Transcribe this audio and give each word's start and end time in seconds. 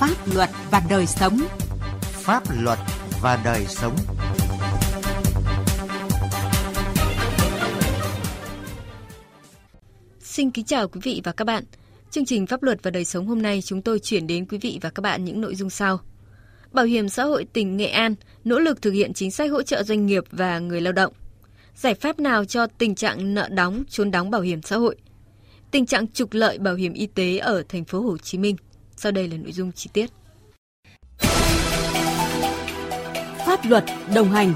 Pháp 0.00 0.16
luật 0.34 0.50
và 0.70 0.82
đời 0.90 1.06
sống. 1.06 1.38
Pháp 2.00 2.42
luật 2.62 2.78
và 3.22 3.42
đời 3.44 3.64
sống. 3.68 3.96
Xin 10.20 10.50
kính 10.50 10.64
chào 10.64 10.88
quý 10.88 11.00
vị 11.04 11.20
và 11.24 11.32
các 11.32 11.44
bạn. 11.44 11.64
Chương 12.10 12.24
trình 12.24 12.46
Pháp 12.46 12.62
luật 12.62 12.82
và 12.82 12.90
đời 12.90 13.04
sống 13.04 13.26
hôm 13.26 13.42
nay 13.42 13.62
chúng 13.62 13.82
tôi 13.82 13.98
chuyển 13.98 14.26
đến 14.26 14.46
quý 14.46 14.58
vị 14.58 14.78
và 14.82 14.90
các 14.90 15.00
bạn 15.00 15.24
những 15.24 15.40
nội 15.40 15.54
dung 15.54 15.70
sau. 15.70 16.00
Bảo 16.72 16.84
hiểm 16.84 17.08
xã 17.08 17.24
hội 17.24 17.44
tỉnh 17.52 17.76
Nghệ 17.76 17.86
An 17.86 18.14
nỗ 18.44 18.58
lực 18.58 18.82
thực 18.82 18.90
hiện 18.90 19.12
chính 19.14 19.30
sách 19.30 19.50
hỗ 19.50 19.62
trợ 19.62 19.82
doanh 19.82 20.06
nghiệp 20.06 20.24
và 20.30 20.58
người 20.58 20.80
lao 20.80 20.92
động. 20.92 21.12
Giải 21.76 21.94
pháp 21.94 22.18
nào 22.18 22.44
cho 22.44 22.66
tình 22.66 22.94
trạng 22.94 23.34
nợ 23.34 23.48
đóng, 23.48 23.84
trốn 23.88 24.10
đóng 24.10 24.30
bảo 24.30 24.40
hiểm 24.40 24.62
xã 24.62 24.76
hội? 24.76 24.96
Tình 25.70 25.86
trạng 25.86 26.08
trục 26.08 26.32
lợi 26.32 26.58
bảo 26.58 26.74
hiểm 26.74 26.92
y 26.92 27.06
tế 27.06 27.38
ở 27.38 27.62
thành 27.68 27.84
phố 27.84 28.00
Hồ 28.00 28.18
Chí 28.18 28.38
Minh. 28.38 28.56
Sau 29.00 29.12
đây 29.12 29.28
là 29.28 29.36
nội 29.36 29.52
dung 29.52 29.72
chi 29.72 29.90
tiết. 29.92 30.10
Pháp 33.46 33.60
luật 33.64 33.84
đồng 34.14 34.30
hành 34.30 34.54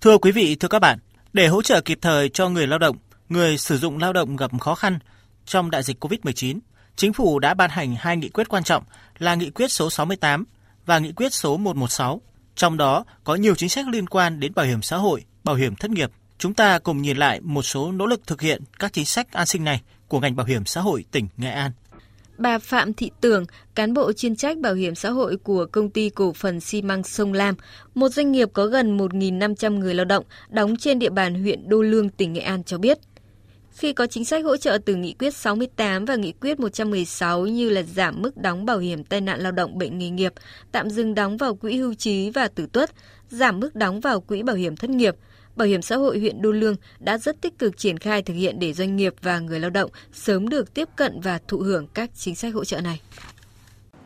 Thưa 0.00 0.18
quý 0.18 0.32
vị, 0.32 0.56
thưa 0.56 0.68
các 0.68 0.78
bạn, 0.78 0.98
để 1.32 1.46
hỗ 1.46 1.62
trợ 1.62 1.80
kịp 1.80 1.98
thời 2.02 2.28
cho 2.28 2.48
người 2.48 2.66
lao 2.66 2.78
động, 2.78 2.96
người 3.28 3.58
sử 3.58 3.78
dụng 3.78 3.98
lao 3.98 4.12
động 4.12 4.36
gặp 4.36 4.50
khó 4.60 4.74
khăn 4.74 4.98
trong 5.44 5.70
đại 5.70 5.82
dịch 5.82 6.04
COVID-19, 6.04 6.58
Chính 6.96 7.12
phủ 7.12 7.38
đã 7.38 7.54
ban 7.54 7.70
hành 7.70 7.94
hai 7.98 8.16
nghị 8.16 8.28
quyết 8.28 8.48
quan 8.48 8.64
trọng 8.64 8.84
là 9.18 9.34
Nghị 9.34 9.50
quyết 9.50 9.70
số 9.70 9.90
68 9.90 10.44
và 10.86 10.98
Nghị 10.98 11.12
quyết 11.12 11.34
số 11.34 11.56
116. 11.56 12.20
Trong 12.54 12.76
đó 12.76 13.04
có 13.24 13.34
nhiều 13.34 13.54
chính 13.54 13.68
sách 13.68 13.88
liên 13.88 14.06
quan 14.06 14.40
đến 14.40 14.54
bảo 14.54 14.66
hiểm 14.66 14.82
xã 14.82 14.96
hội, 14.96 15.24
bảo 15.44 15.54
hiểm 15.56 15.74
thất 15.76 15.90
nghiệp. 15.90 16.10
Chúng 16.38 16.54
ta 16.54 16.78
cùng 16.78 17.02
nhìn 17.02 17.16
lại 17.16 17.40
một 17.40 17.62
số 17.62 17.92
nỗ 17.92 18.06
lực 18.06 18.26
thực 18.26 18.40
hiện 18.40 18.62
các 18.78 18.92
chính 18.92 19.04
sách 19.04 19.32
an 19.32 19.46
sinh 19.46 19.64
này 19.64 19.82
của 20.08 20.20
ngành 20.20 20.36
bảo 20.36 20.46
hiểm 20.46 20.64
xã 20.66 20.80
hội 20.80 21.04
tỉnh 21.10 21.28
Nghệ 21.36 21.50
An. 21.50 21.72
Bà 22.38 22.58
Phạm 22.58 22.92
Thị 22.94 23.10
Tường, 23.20 23.44
cán 23.74 23.94
bộ 23.94 24.12
chuyên 24.12 24.36
trách 24.36 24.58
bảo 24.58 24.74
hiểm 24.74 24.94
xã 24.94 25.10
hội 25.10 25.36
của 25.36 25.66
công 25.72 25.90
ty 25.90 26.10
cổ 26.10 26.32
phần 26.32 26.60
xi 26.60 26.82
măng 26.82 27.04
Sông 27.04 27.32
Lam, 27.32 27.54
một 27.94 28.08
doanh 28.08 28.32
nghiệp 28.32 28.48
có 28.52 28.66
gần 28.66 28.98
1.500 28.98 29.78
người 29.78 29.94
lao 29.94 30.04
động 30.04 30.24
đóng 30.48 30.76
trên 30.76 30.98
địa 30.98 31.10
bàn 31.10 31.42
huyện 31.42 31.68
Đô 31.68 31.82
Lương, 31.82 32.08
tỉnh 32.08 32.32
Nghệ 32.32 32.40
An 32.40 32.64
cho 32.64 32.78
biết. 32.78 32.98
Khi 33.72 33.92
có 33.92 34.06
chính 34.06 34.24
sách 34.24 34.44
hỗ 34.44 34.56
trợ 34.56 34.78
từ 34.84 34.94
Nghị 34.94 35.12
quyết 35.12 35.34
68 35.34 36.04
và 36.04 36.16
Nghị 36.16 36.32
quyết 36.32 36.60
116 36.60 37.46
như 37.46 37.70
là 37.70 37.82
giảm 37.82 38.22
mức 38.22 38.36
đóng 38.36 38.64
bảo 38.64 38.78
hiểm 38.78 39.04
tai 39.04 39.20
nạn 39.20 39.40
lao 39.40 39.52
động 39.52 39.78
bệnh 39.78 39.98
nghề 39.98 40.10
nghiệp, 40.10 40.32
tạm 40.72 40.90
dừng 40.90 41.14
đóng 41.14 41.36
vào 41.36 41.54
quỹ 41.54 41.76
hưu 41.76 41.94
trí 41.94 42.30
và 42.30 42.48
tử 42.48 42.66
tuất, 42.72 42.90
giảm 43.28 43.60
mức 43.60 43.74
đóng 43.74 44.00
vào 44.00 44.20
quỹ 44.20 44.42
bảo 44.42 44.56
hiểm 44.56 44.76
thất 44.76 44.90
nghiệp, 44.90 45.16
Bảo 45.56 45.68
hiểm 45.68 45.82
xã 45.82 45.96
hội 45.96 46.18
huyện 46.18 46.42
Đô 46.42 46.52
Lương 46.52 46.76
đã 46.98 47.18
rất 47.18 47.40
tích 47.40 47.58
cực 47.58 47.78
triển 47.78 47.98
khai 47.98 48.22
thực 48.22 48.34
hiện 48.34 48.58
để 48.58 48.72
doanh 48.72 48.96
nghiệp 48.96 49.14
và 49.22 49.38
người 49.38 49.60
lao 49.60 49.70
động 49.70 49.90
sớm 50.12 50.48
được 50.48 50.74
tiếp 50.74 50.88
cận 50.96 51.20
và 51.20 51.38
thụ 51.48 51.58
hưởng 51.58 51.86
các 51.94 52.10
chính 52.14 52.34
sách 52.34 52.54
hỗ 52.54 52.64
trợ 52.64 52.80
này. 52.80 53.00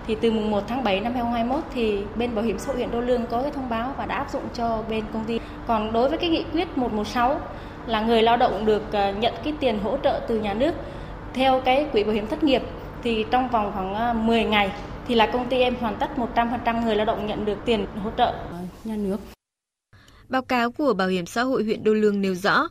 Thì 0.06 0.16
từ 0.20 0.30
mùng 0.30 0.50
1 0.50 0.64
tháng 0.68 0.84
7 0.84 1.00
năm 1.00 1.12
2021 1.14 1.64
thì 1.74 1.98
bên 2.16 2.34
Bảo 2.34 2.44
hiểm 2.44 2.58
xã 2.58 2.66
hội 2.66 2.76
huyện 2.76 2.90
Đô 2.90 3.00
Lương 3.00 3.26
có 3.26 3.42
cái 3.42 3.50
thông 3.50 3.68
báo 3.68 3.94
và 3.98 4.06
đã 4.06 4.14
áp 4.14 4.30
dụng 4.32 4.42
cho 4.54 4.84
bên 4.90 5.04
công 5.12 5.24
ty. 5.24 5.40
Còn 5.66 5.92
đối 5.92 6.08
với 6.08 6.18
cái 6.18 6.30
nghị 6.30 6.44
quyết 6.52 6.78
116 6.78 7.40
là 7.86 8.00
người 8.00 8.22
lao 8.22 8.36
động 8.36 8.66
được 8.66 8.82
ờ, 8.92 9.12
nhận 9.12 9.34
cái 9.44 9.54
tiền 9.60 9.78
hỗ 9.78 9.98
trợ 10.02 10.20
từ 10.28 10.40
nhà 10.40 10.54
nước 10.54 10.74
theo 11.34 11.60
cái 11.60 11.86
quỹ 11.92 12.04
bảo 12.04 12.12
hiểm 12.12 12.26
thất 12.26 12.44
nghiệp 12.44 12.62
thì 13.02 13.24
trong 13.30 13.48
vòng 13.48 13.72
khoảng 13.74 14.26
10 14.26 14.42
ờ, 14.42 14.48
ngày 14.48 14.72
thì 15.08 15.14
là 15.14 15.26
công 15.26 15.48
ty 15.48 15.60
em 15.60 15.74
hoàn 15.80 15.96
tất 15.96 16.10
100% 16.34 16.84
người 16.84 16.96
lao 16.96 17.06
động 17.06 17.26
nhận 17.26 17.44
được 17.44 17.58
tiền 17.64 17.86
hỗ 18.02 18.10
trợ 18.16 18.34
nhà 18.84 18.96
nước. 18.96 19.16
Báo 20.30 20.42
cáo 20.42 20.70
của 20.70 20.94
Bảo 20.94 21.08
hiểm 21.08 21.26
xã 21.26 21.42
hội 21.42 21.64
huyện 21.64 21.84
Đô 21.84 21.94
Lương 21.94 22.20
nêu 22.20 22.34
rõ, 22.34 22.68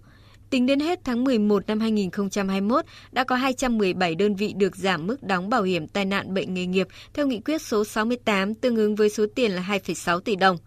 tính 0.49 0.65
đến 0.65 0.79
hết 0.79 0.99
tháng 1.03 1.23
11 1.23 1.67
năm 1.67 1.79
2021 1.79 2.85
đã 3.11 3.23
có 3.23 3.35
217 3.35 4.15
đơn 4.15 4.35
vị 4.35 4.53
được 4.57 4.75
giảm 4.75 5.07
mức 5.07 5.23
đóng 5.23 5.49
bảo 5.49 5.63
hiểm 5.63 5.87
tai 5.87 6.05
nạn 6.05 6.33
bệnh 6.33 6.53
nghề 6.53 6.65
nghiệp 6.65 6.87
theo 7.13 7.27
nghị 7.27 7.39
quyết 7.39 7.61
số 7.61 7.85
68 7.85 8.53
tương 8.53 8.75
ứng 8.75 8.95
với 8.95 9.09
số 9.09 9.25
tiền 9.35 9.51
là 9.51 9.61
2,6 9.61 10.19
tỷ 10.19 10.35
đồng. 10.35 10.57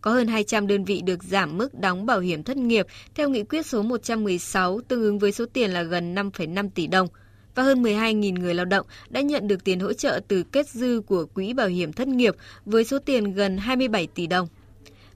Có 0.00 0.10
hơn 0.10 0.28
200 0.28 0.66
đơn 0.66 0.84
vị 0.84 1.02
được 1.04 1.22
giảm 1.24 1.58
mức 1.58 1.74
đóng 1.74 2.06
bảo 2.06 2.20
hiểm 2.20 2.42
thất 2.42 2.56
nghiệp 2.56 2.86
theo 3.14 3.28
nghị 3.28 3.44
quyết 3.44 3.66
số 3.66 3.82
116 3.82 4.80
tương 4.88 5.02
ứng 5.02 5.18
với 5.18 5.32
số 5.32 5.44
tiền 5.52 5.70
là 5.70 5.82
gần 5.82 6.14
5,5 6.14 6.68
tỷ 6.74 6.86
đồng 6.86 7.08
và 7.54 7.62
hơn 7.62 7.82
12.000 7.82 8.40
người 8.40 8.54
lao 8.54 8.66
động 8.66 8.86
đã 9.08 9.20
nhận 9.20 9.48
được 9.48 9.64
tiền 9.64 9.80
hỗ 9.80 9.92
trợ 9.92 10.20
từ 10.28 10.42
kết 10.42 10.68
dư 10.68 11.02
của 11.06 11.26
Quỹ 11.34 11.52
Bảo 11.52 11.68
hiểm 11.68 11.92
Thất 11.92 12.08
nghiệp 12.08 12.34
với 12.64 12.84
số 12.84 12.98
tiền 12.98 13.34
gần 13.34 13.58
27 13.58 14.06
tỷ 14.06 14.26
đồng. 14.26 14.48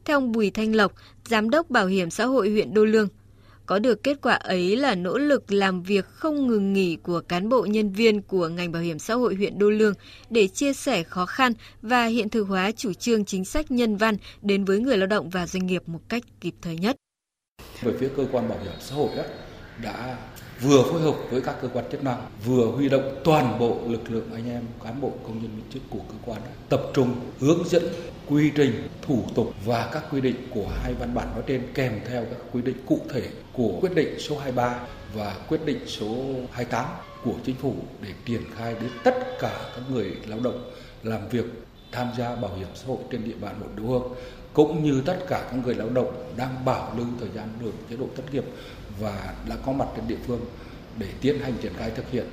Theo 0.08 0.16
ông 0.16 0.32
Bùi 0.32 0.50
Thanh 0.50 0.74
Lộc, 0.74 0.92
Giám 1.24 1.50
đốc 1.50 1.70
Bảo 1.70 1.86
hiểm 1.86 2.10
xã 2.10 2.24
hội 2.24 2.50
huyện 2.50 2.74
Đô 2.74 2.84
Lương, 2.84 3.08
có 3.66 3.78
được 3.78 4.02
kết 4.02 4.18
quả 4.22 4.34
ấy 4.34 4.76
là 4.76 4.94
nỗ 4.94 5.18
lực 5.18 5.52
làm 5.52 5.82
việc 5.82 6.04
không 6.06 6.46
ngừng 6.46 6.72
nghỉ 6.72 6.96
của 6.96 7.20
cán 7.20 7.48
bộ 7.48 7.66
nhân 7.66 7.92
viên 7.92 8.22
của 8.22 8.48
ngành 8.48 8.72
bảo 8.72 8.82
hiểm 8.82 8.98
xã 8.98 9.14
hội 9.14 9.34
huyện 9.34 9.58
Đô 9.58 9.70
Lương 9.70 9.94
để 10.30 10.48
chia 10.48 10.72
sẻ 10.72 11.02
khó 11.02 11.26
khăn 11.26 11.52
và 11.82 12.06
hiện 12.06 12.28
thực 12.28 12.44
hóa 12.44 12.70
chủ 12.72 12.92
trương 12.92 13.24
chính 13.24 13.44
sách 13.44 13.70
nhân 13.70 13.96
văn 13.96 14.16
đến 14.42 14.64
với 14.64 14.78
người 14.78 14.96
lao 14.96 15.06
động 15.06 15.30
và 15.30 15.46
doanh 15.46 15.66
nghiệp 15.66 15.82
một 15.86 16.00
cách 16.08 16.22
kịp 16.40 16.54
thời 16.62 16.76
nhất. 16.76 16.96
Về 17.82 17.92
phía 18.00 18.08
cơ 18.16 18.26
quan 18.32 18.48
bảo 18.48 18.58
hiểm 18.62 18.72
xã 18.80 18.94
hội 18.94 19.08
đó, 19.16 19.22
đã 19.82 20.16
vừa 20.62 20.82
phối 20.82 21.00
hợp 21.00 21.16
với 21.30 21.40
các 21.40 21.56
cơ 21.62 21.68
quan 21.72 21.84
chức 21.92 22.04
năng, 22.04 22.26
vừa 22.44 22.66
huy 22.66 22.88
động 22.88 23.20
toàn 23.24 23.58
bộ 23.58 23.80
lực 23.88 24.10
lượng 24.10 24.30
anh 24.34 24.48
em 24.48 24.62
cán 24.84 25.00
bộ 25.00 25.12
công 25.22 25.42
nhân 25.42 25.50
viên 25.56 25.72
chức 25.72 25.82
của 25.90 25.98
cơ 26.08 26.14
quan 26.26 26.40
tập 26.68 26.82
trung 26.94 27.14
hướng 27.40 27.68
dẫn 27.68 27.82
quy 28.28 28.50
trình, 28.54 28.88
thủ 29.02 29.24
tục 29.34 29.54
và 29.64 29.90
các 29.92 30.04
quy 30.10 30.20
định 30.20 30.36
của 30.50 30.68
hai 30.82 30.94
văn 30.94 31.14
bản 31.14 31.28
nói 31.34 31.42
trên 31.46 31.62
kèm 31.74 32.00
theo 32.08 32.24
các 32.24 32.38
quy 32.52 32.62
định 32.62 32.76
cụ 32.86 33.00
thể 33.08 33.22
của 33.52 33.78
quyết 33.80 33.94
định 33.94 34.18
số 34.18 34.38
23 34.38 34.80
và 35.14 35.36
quyết 35.48 35.60
định 35.64 35.78
số 35.86 36.24
28 36.52 36.84
của 37.24 37.34
chính 37.44 37.56
phủ 37.56 37.74
để 38.02 38.08
triển 38.24 38.42
khai 38.56 38.74
đến 38.80 38.90
tất 39.04 39.14
cả 39.40 39.70
các 39.74 39.82
người 39.90 40.16
lao 40.26 40.40
động 40.40 40.70
làm 41.02 41.28
việc 41.28 41.44
tham 41.92 42.08
gia 42.18 42.36
bảo 42.36 42.54
hiểm 42.54 42.68
xã 42.74 42.86
hội 42.86 42.98
trên 43.10 43.24
địa 43.24 43.36
bàn 43.40 43.60
một 43.60 43.66
địa 43.76 43.82
phương 43.86 44.14
cũng 44.52 44.84
như 44.84 45.02
tất 45.06 45.18
cả 45.28 45.48
các 45.50 45.56
người 45.64 45.74
lao 45.74 45.88
động 45.88 46.32
đang 46.36 46.64
bảo 46.64 46.94
lưu 46.96 47.06
thời 47.20 47.28
gian 47.34 47.48
hưởng 47.62 47.74
chế 47.90 47.96
độ 47.96 48.06
thất 48.16 48.34
nghiệp 48.34 48.44
và 49.00 49.34
đã 49.48 49.56
có 49.66 49.72
mặt 49.72 49.88
trên 49.96 50.08
địa 50.08 50.18
phương 50.26 50.40
để 50.98 51.06
tiến 51.20 51.38
hành 51.38 51.52
triển 51.62 51.72
khai 51.78 51.90
thực 51.90 52.10
hiện. 52.10 52.26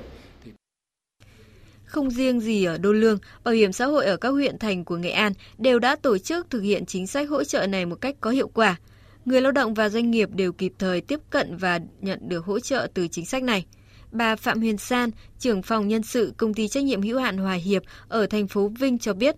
Không 1.86 2.10
riêng 2.10 2.40
gì 2.40 2.64
ở 2.64 2.78
Đô 2.78 2.92
Lương, 2.92 3.18
Bảo 3.44 3.54
hiểm 3.54 3.72
xã 3.72 3.86
hội 3.86 4.06
ở 4.06 4.16
các 4.16 4.28
huyện 4.28 4.58
thành 4.58 4.84
của 4.84 4.96
Nghệ 4.96 5.10
An 5.10 5.32
đều 5.58 5.78
đã 5.78 5.96
tổ 5.96 6.18
chức 6.18 6.50
thực 6.50 6.60
hiện 6.60 6.86
chính 6.86 7.06
sách 7.06 7.28
hỗ 7.28 7.44
trợ 7.44 7.66
này 7.66 7.86
một 7.86 8.00
cách 8.00 8.16
có 8.20 8.30
hiệu 8.30 8.48
quả. 8.48 8.76
Người 9.24 9.40
lao 9.40 9.52
động 9.52 9.74
và 9.74 9.88
doanh 9.88 10.10
nghiệp 10.10 10.28
đều 10.32 10.52
kịp 10.52 10.72
thời 10.78 11.00
tiếp 11.00 11.20
cận 11.30 11.56
và 11.56 11.80
nhận 12.00 12.28
được 12.28 12.44
hỗ 12.44 12.60
trợ 12.60 12.88
từ 12.94 13.08
chính 13.08 13.26
sách 13.26 13.42
này. 13.42 13.66
Bà 14.10 14.36
Phạm 14.36 14.60
Huyền 14.60 14.78
San, 14.78 15.10
trưởng 15.38 15.62
phòng 15.62 15.88
nhân 15.88 16.02
sự 16.02 16.32
công 16.36 16.54
ty 16.54 16.68
trách 16.68 16.84
nhiệm 16.84 17.02
hữu 17.02 17.18
hạn 17.18 17.38
Hòa 17.38 17.54
Hiệp 17.54 17.82
ở 18.08 18.26
thành 18.26 18.48
phố 18.48 18.68
Vinh 18.68 18.98
cho 18.98 19.14
biết, 19.14 19.36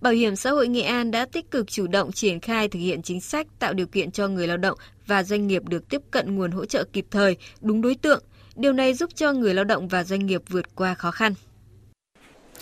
Bảo 0.00 0.12
hiểm 0.12 0.36
xã 0.36 0.50
hội 0.50 0.68
Nghệ 0.68 0.82
An 0.82 1.10
đã 1.10 1.26
tích 1.32 1.50
cực 1.50 1.66
chủ 1.66 1.86
động 1.86 2.12
triển 2.12 2.40
khai 2.40 2.68
thực 2.68 2.78
hiện 2.78 3.02
chính 3.02 3.20
sách 3.20 3.46
tạo 3.58 3.72
điều 3.72 3.86
kiện 3.86 4.10
cho 4.10 4.28
người 4.28 4.46
lao 4.46 4.56
động 4.56 4.78
và 5.06 5.22
doanh 5.22 5.46
nghiệp 5.46 5.62
được 5.68 5.88
tiếp 5.88 6.02
cận 6.10 6.36
nguồn 6.36 6.50
hỗ 6.50 6.64
trợ 6.64 6.84
kịp 6.92 7.06
thời, 7.10 7.36
đúng 7.60 7.80
đối 7.80 7.94
tượng. 7.94 8.22
Điều 8.56 8.72
này 8.72 8.94
giúp 8.94 9.10
cho 9.14 9.32
người 9.32 9.54
lao 9.54 9.64
động 9.64 9.88
và 9.88 10.04
doanh 10.04 10.26
nghiệp 10.26 10.42
vượt 10.48 10.74
qua 10.74 10.94
khó 10.94 11.10
khăn. 11.10 11.34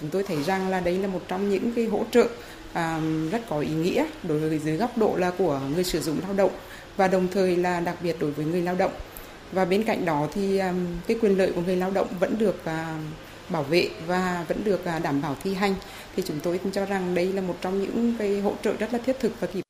Chúng 0.00 0.10
tôi 0.10 0.22
thấy 0.22 0.42
rằng 0.42 0.68
là 0.68 0.80
đây 0.80 0.98
là 0.98 1.08
một 1.08 1.20
trong 1.28 1.50
những 1.50 1.72
cái 1.72 1.84
hỗ 1.84 2.04
trợ 2.10 2.26
à, 2.72 3.00
rất 3.30 3.42
có 3.48 3.60
ý 3.60 3.70
nghĩa 3.70 4.06
đối 4.22 4.38
với 4.38 4.58
dưới 4.58 4.76
góc 4.76 4.98
độ 4.98 5.16
là 5.16 5.30
của 5.30 5.60
người 5.74 5.84
sử 5.84 6.00
dụng 6.00 6.20
lao 6.22 6.34
động 6.34 6.50
và 6.96 7.08
đồng 7.08 7.28
thời 7.28 7.56
là 7.56 7.80
đặc 7.80 7.96
biệt 8.02 8.16
đối 8.20 8.30
với 8.30 8.44
người 8.44 8.62
lao 8.62 8.74
động. 8.74 8.92
Và 9.52 9.64
bên 9.64 9.82
cạnh 9.82 10.04
đó 10.04 10.28
thì 10.34 10.58
à, 10.58 10.74
cái 11.06 11.16
quyền 11.20 11.38
lợi 11.38 11.52
của 11.54 11.60
người 11.60 11.76
lao 11.76 11.90
động 11.90 12.08
vẫn 12.20 12.38
được 12.38 12.64
à, 12.64 12.98
bảo 13.48 13.62
vệ 13.62 13.88
và 14.06 14.44
vẫn 14.48 14.64
được 14.64 14.84
à, 14.84 14.98
đảm 14.98 15.22
bảo 15.22 15.36
thi 15.42 15.54
hành 15.54 15.74
thì 16.16 16.22
chúng 16.26 16.40
tôi 16.42 16.60
cho 16.72 16.86
rằng 16.86 17.14
đây 17.14 17.32
là 17.32 17.42
một 17.42 17.56
trong 17.60 17.82
những 17.82 18.14
cái 18.18 18.40
hỗ 18.40 18.54
trợ 18.62 18.72
rất 18.78 18.92
là 18.92 18.98
thiết 18.98 19.16
thực 19.20 19.40
và 19.40 19.46
kịp 19.46 19.64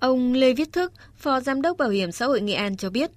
Ông 0.00 0.32
Lê 0.32 0.52
Viết 0.52 0.72
Thức, 0.72 0.92
Phó 1.16 1.40
Giám 1.40 1.62
đốc 1.62 1.78
Bảo 1.78 1.88
hiểm 1.88 2.12
xã 2.12 2.26
hội 2.26 2.40
Nghệ 2.40 2.54
An 2.54 2.76
cho 2.76 2.90
biết, 2.90 3.10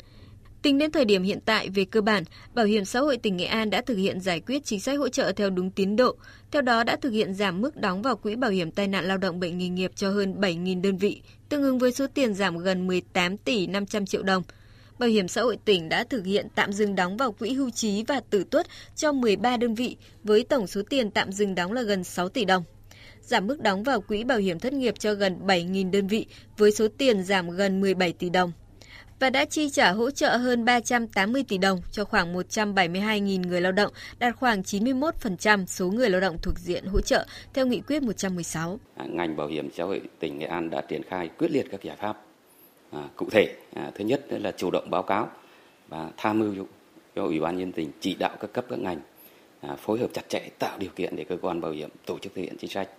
tính 0.64 0.78
đến 0.78 0.92
thời 0.92 1.06
điểm 1.06 1.24
hiện 1.24 1.40
tại 1.46 1.70
về 1.70 1.86
cơ 1.86 2.02
bản, 2.02 2.24
Bảo 2.54 2.66
hiểm 2.66 2.86
xã 2.86 3.00
hội 3.00 3.18
tỉnh 3.18 3.38
Nghệ 3.38 3.46
An 3.46 3.70
đã 3.70 3.82
thực 3.82 3.96
hiện 3.96 4.20
giải 4.20 4.40
quyết 4.40 4.66
chính 4.66 4.80
sách 4.80 5.00
hỗ 5.00 5.10
trợ 5.10 5.32
theo 5.32 5.50
đúng 5.50 5.72
tiến 5.72 5.96
độ, 5.96 6.16
theo 6.52 6.62
đó 6.62 6.84
đã 6.84 6.96
thực 6.96 7.10
hiện 7.10 7.34
giảm 7.34 7.62
mức 7.62 7.76
đóng 7.76 8.02
vào 8.02 8.16
quỹ 8.16 8.36
bảo 8.36 8.52
hiểm 8.52 8.72
tai 8.72 8.88
nạn 8.88 9.06
lao 9.06 9.18
động 9.18 9.40
bệnh 9.40 9.58
nghề 9.58 9.70
nghiệp 9.70 9.92
cho 9.96 10.10
hơn 10.10 10.42
7.000 10.42 10.82
đơn 10.82 10.98
vị, 10.98 11.22
tương 11.50 11.64
ứng 11.64 11.80
với 11.80 11.92
số 11.92 12.08
tiền 12.14 12.34
giảm 12.34 12.58
gần 12.58 12.88
18 12.88 13.38
tỷ 13.38 13.68
500 13.68 14.06
triệu 14.06 14.24
đồng. 14.24 14.44
Bảo 15.00 15.10
hiểm 15.10 15.28
xã 15.28 15.42
hội 15.42 15.58
tỉnh 15.66 15.90
đã 15.90 16.04
thực 16.04 16.26
hiện 16.26 16.48
tạm 16.56 16.74
dừng 16.74 16.96
đóng 16.96 17.18
vào 17.18 17.32
quỹ 17.32 17.54
hưu 17.54 17.70
trí 17.70 18.04
và 18.04 18.22
tử 18.30 18.44
tuất 18.44 18.68
cho 18.96 19.12
13 19.12 19.58
đơn 19.58 19.76
vị 19.76 19.98
với 20.24 20.44
tổng 20.44 20.68
số 20.68 20.82
tiền 20.90 21.12
tạm 21.12 21.32
dừng 21.32 21.56
đóng 21.56 21.74
là 21.74 21.82
gần 21.82 22.04
6 22.04 22.30
tỷ 22.30 22.46
đồng. 22.46 22.64
Giảm 23.22 23.48
mức 23.48 23.62
đóng 23.62 23.84
vào 23.84 24.02
quỹ 24.02 24.24
bảo 24.24 24.38
hiểm 24.38 24.60
thất 24.60 24.74
nghiệp 24.74 25.00
cho 25.00 25.14
gần 25.14 25.40
7.000 25.48 25.92
đơn 25.92 26.08
vị 26.08 26.26
với 26.58 26.72
số 26.72 26.88
tiền 26.98 27.24
giảm 27.24 27.50
gần 27.50 27.82
17 27.82 28.14
tỷ 28.14 28.30
đồng 28.30 28.52
và 29.24 29.30
đã 29.30 29.46
chi 29.46 29.70
trả 29.70 29.92
hỗ 29.92 30.12
trợ 30.12 30.38
hơn 30.38 30.66
380 30.66 31.44
tỷ 31.48 31.58
đồng 31.58 31.82
cho 31.92 32.06
khoảng 32.06 32.36
172.000 32.36 33.48
người 33.48 33.62
lao 33.62 33.72
động, 33.72 33.92
đạt 34.20 34.36
khoảng 34.36 34.62
91% 34.62 35.66
số 35.66 35.88
người 35.88 36.10
lao 36.10 36.22
động 36.22 36.38
thuộc 36.42 36.60
diện 36.60 36.86
hỗ 36.86 37.02
trợ 37.02 37.26
theo 37.54 37.66
nghị 37.66 37.82
quyết 37.88 38.04
116. 38.04 38.80
À, 38.96 39.06
ngành 39.10 39.36
bảo 39.36 39.48
hiểm 39.48 39.70
xã 39.74 39.84
hội 39.84 40.02
tỉnh 40.20 40.40
Nghệ 40.40 40.46
An 40.46 40.70
đã 40.70 40.82
triển 40.82 41.04
khai 41.04 41.30
quyết 41.38 41.52
liệt 41.52 41.66
các 41.72 41.84
giải 41.84 41.96
pháp 41.96 42.22
à, 42.92 43.10
cụ 43.16 43.28
thể. 43.32 43.56
À, 43.76 43.92
thứ 43.96 44.06
nhất 44.06 44.26
là 44.30 44.52
chủ 44.52 44.72
động 44.72 44.90
báo 44.90 45.04
cáo 45.04 45.30
và 45.88 46.10
tham 46.18 46.40
mưu 46.40 46.66
cho 47.16 47.24
Ủy 47.24 47.40
ban 47.40 47.58
nhân 47.58 47.72
tỉnh 47.72 47.92
chỉ 48.00 48.16
đạo 48.16 48.36
các 48.40 48.54
cấp 48.54 48.66
các 48.70 48.80
ngành 48.80 49.00
à, 49.62 49.76
phối 49.76 50.00
hợp 50.00 50.10
chặt 50.14 50.30
chẽ 50.30 50.50
tạo 50.60 50.78
điều 50.78 50.92
kiện 50.96 51.16
để 51.16 51.24
cơ 51.24 51.38
quan 51.42 51.62
bảo 51.62 51.72
hiểm 51.72 51.90
tổ 52.06 52.20
chức 52.20 52.36
thực 52.36 52.42
hiện 52.42 52.58
chính 52.58 52.70
sách. 52.70 52.90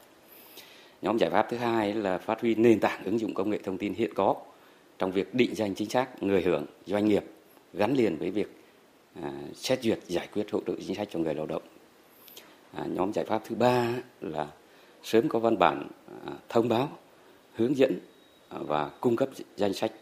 Nhóm 1.02 1.18
giải 1.18 1.30
pháp 1.30 1.46
thứ 1.50 1.56
hai 1.56 1.94
là 1.94 2.18
phát 2.18 2.40
huy 2.40 2.54
nền 2.54 2.80
tảng 2.80 3.04
ứng 3.04 3.18
dụng 3.18 3.34
công 3.34 3.50
nghệ 3.50 3.58
thông 3.64 3.78
tin 3.78 3.94
hiện 3.94 4.14
có 4.14 4.34
trong 5.04 5.12
việc 5.12 5.34
định 5.34 5.54
danh 5.54 5.74
chính 5.74 5.88
xác 5.88 6.22
người 6.22 6.42
hưởng 6.42 6.66
doanh 6.86 7.08
nghiệp 7.08 7.24
gắn 7.72 7.94
liền 7.94 8.16
với 8.16 8.30
việc 8.30 8.56
à, 9.22 9.32
xét 9.54 9.82
duyệt 9.82 9.98
giải 10.08 10.28
quyết 10.34 10.50
hỗ 10.50 10.60
trợ 10.66 10.72
chính 10.86 10.94
sách 10.94 11.08
cho 11.10 11.18
người 11.18 11.34
lao 11.34 11.46
động. 11.46 11.62
À, 12.72 12.84
nhóm 12.86 13.12
giải 13.12 13.24
pháp 13.24 13.42
thứ 13.44 13.56
ba 13.56 13.94
là 14.20 14.46
sớm 15.02 15.28
có 15.28 15.38
văn 15.38 15.58
bản 15.58 15.88
à, 16.26 16.32
thông 16.48 16.68
báo 16.68 16.88
hướng 17.54 17.76
dẫn 17.76 17.98
à, 18.48 18.58
và 18.66 18.88
cung 19.00 19.16
cấp 19.16 19.28
danh 19.56 19.74
sách 19.74 19.92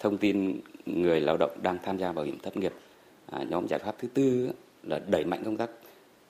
thông 0.00 0.18
tin 0.18 0.60
người 0.86 1.20
lao 1.20 1.36
động 1.36 1.58
đang 1.62 1.78
tham 1.82 1.98
gia 1.98 2.12
bảo 2.12 2.24
hiểm 2.24 2.38
thất 2.38 2.56
nghiệp. 2.56 2.72
À, 3.26 3.44
nhóm 3.48 3.68
giải 3.68 3.78
pháp 3.78 3.94
thứ 3.98 4.08
tư 4.14 4.50
là 4.82 5.00
đẩy 5.08 5.24
mạnh 5.24 5.42
công 5.44 5.56
tác 5.56 5.70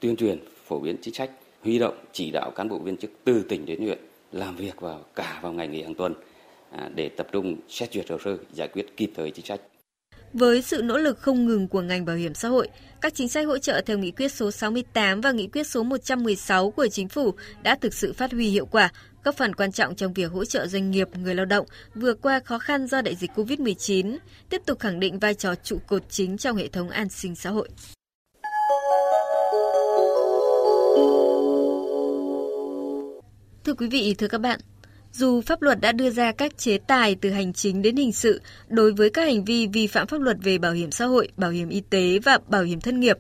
tuyên 0.00 0.16
truyền, 0.16 0.38
phổ 0.66 0.78
biến 0.78 0.96
chính 1.02 1.14
sách, 1.14 1.30
huy 1.62 1.78
động 1.78 1.94
chỉ 2.12 2.30
đạo 2.30 2.50
cán 2.50 2.68
bộ 2.68 2.78
viên 2.78 2.96
chức 2.96 3.10
từ 3.24 3.42
tỉnh 3.48 3.66
đến 3.66 3.80
huyện 3.80 3.98
làm 4.32 4.56
việc 4.56 4.80
vào 4.80 5.00
cả 5.14 5.38
vào 5.42 5.52
ngày 5.52 5.68
nghỉ 5.68 5.82
hàng 5.82 5.94
tuần 5.94 6.14
À, 6.76 6.90
để 6.94 7.08
tập 7.08 7.26
trung 7.32 7.56
xét 7.68 7.92
duyệt 7.92 8.10
hồ 8.10 8.18
sơ, 8.24 8.36
giải 8.52 8.68
quyết 8.68 8.96
kịp 8.96 9.10
thời 9.16 9.30
chính 9.30 9.46
sách. 9.46 9.60
Với 10.32 10.62
sự 10.62 10.82
nỗ 10.82 10.98
lực 10.98 11.18
không 11.18 11.46
ngừng 11.46 11.68
của 11.68 11.82
ngành 11.82 12.04
bảo 12.04 12.16
hiểm 12.16 12.34
xã 12.34 12.48
hội, 12.48 12.68
các 13.00 13.14
chính 13.14 13.28
sách 13.28 13.46
hỗ 13.46 13.58
trợ 13.58 13.80
theo 13.86 13.98
nghị 13.98 14.10
quyết 14.10 14.32
số 14.32 14.50
68 14.50 15.20
và 15.20 15.32
nghị 15.32 15.46
quyết 15.46 15.66
số 15.66 15.82
116 15.82 16.70
của 16.70 16.88
chính 16.88 17.08
phủ 17.08 17.34
đã 17.62 17.74
thực 17.74 17.94
sự 17.94 18.12
phát 18.12 18.32
huy 18.32 18.48
hiệu 18.48 18.66
quả, 18.66 18.92
góp 19.24 19.36
phần 19.36 19.54
quan 19.54 19.72
trọng 19.72 19.94
trong 19.94 20.12
việc 20.12 20.32
hỗ 20.32 20.44
trợ 20.44 20.66
doanh 20.66 20.90
nghiệp, 20.90 21.08
người 21.18 21.34
lao 21.34 21.46
động 21.46 21.66
vượt 21.94 22.18
qua 22.22 22.40
khó 22.40 22.58
khăn 22.58 22.86
do 22.86 23.02
đại 23.02 23.14
dịch 23.14 23.30
COVID-19, 23.34 24.18
tiếp 24.48 24.62
tục 24.66 24.78
khẳng 24.78 25.00
định 25.00 25.18
vai 25.18 25.34
trò 25.34 25.54
trụ 25.54 25.78
cột 25.86 26.02
chính 26.08 26.38
trong 26.38 26.56
hệ 26.56 26.68
thống 26.68 26.90
an 26.90 27.08
sinh 27.08 27.34
xã 27.34 27.50
hội. 27.50 27.68
Thưa 33.64 33.74
quý 33.74 33.86
vị, 33.86 34.14
thưa 34.18 34.28
các 34.28 34.40
bạn, 34.40 34.60
dù 35.12 35.40
pháp 35.40 35.62
luật 35.62 35.80
đã 35.80 35.92
đưa 35.92 36.10
ra 36.10 36.32
các 36.32 36.58
chế 36.58 36.78
tài 36.78 37.14
từ 37.14 37.30
hành 37.30 37.52
chính 37.52 37.82
đến 37.82 37.96
hình 37.96 38.12
sự 38.12 38.40
đối 38.68 38.92
với 38.92 39.10
các 39.10 39.22
hành 39.24 39.44
vi 39.44 39.66
vi 39.66 39.86
phạm 39.86 40.06
pháp 40.06 40.20
luật 40.20 40.36
về 40.42 40.58
bảo 40.58 40.72
hiểm 40.72 40.90
xã 40.90 41.04
hội, 41.04 41.28
bảo 41.36 41.50
hiểm 41.50 41.68
y 41.68 41.82
tế 41.90 42.18
và 42.18 42.38
bảo 42.48 42.62
hiểm 42.62 42.80
thất 42.80 42.94
nghiệp, 42.94 43.18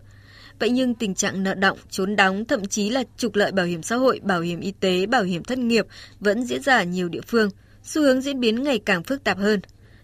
vậy 0.58 0.70
nhưng 0.70 0.94
tình 0.94 1.14
trạng 1.14 1.42
nợ 1.42 1.54
động, 1.54 1.78
trốn 1.90 2.16
đóng, 2.16 2.44
thậm 2.44 2.64
chí 2.64 2.90
là 2.90 3.02
trục 3.16 3.34
lợi 3.34 3.52
bảo 3.52 3.66
hiểm 3.66 3.82
xã 3.82 3.96
hội, 3.96 4.20
bảo 4.22 4.40
hiểm 4.40 4.60
y 4.60 4.72
tế, 4.80 5.06
bảo 5.06 5.22
hiểm 5.22 5.44
thất 5.44 5.58
nghiệp 5.58 5.86
vẫn 6.20 6.44
diễn 6.44 6.62
ra 6.62 6.76
ở 6.76 6.84
nhiều 6.84 7.08
địa 7.08 7.20
phương, 7.20 7.50
xu 7.82 8.02
hướng 8.02 8.20
diễn 8.20 8.40
biến 8.40 8.62
ngày 8.62 8.78
càng 8.78 9.02
phức 9.02 9.24
tạp 9.24 9.38
hơn. 9.38 9.60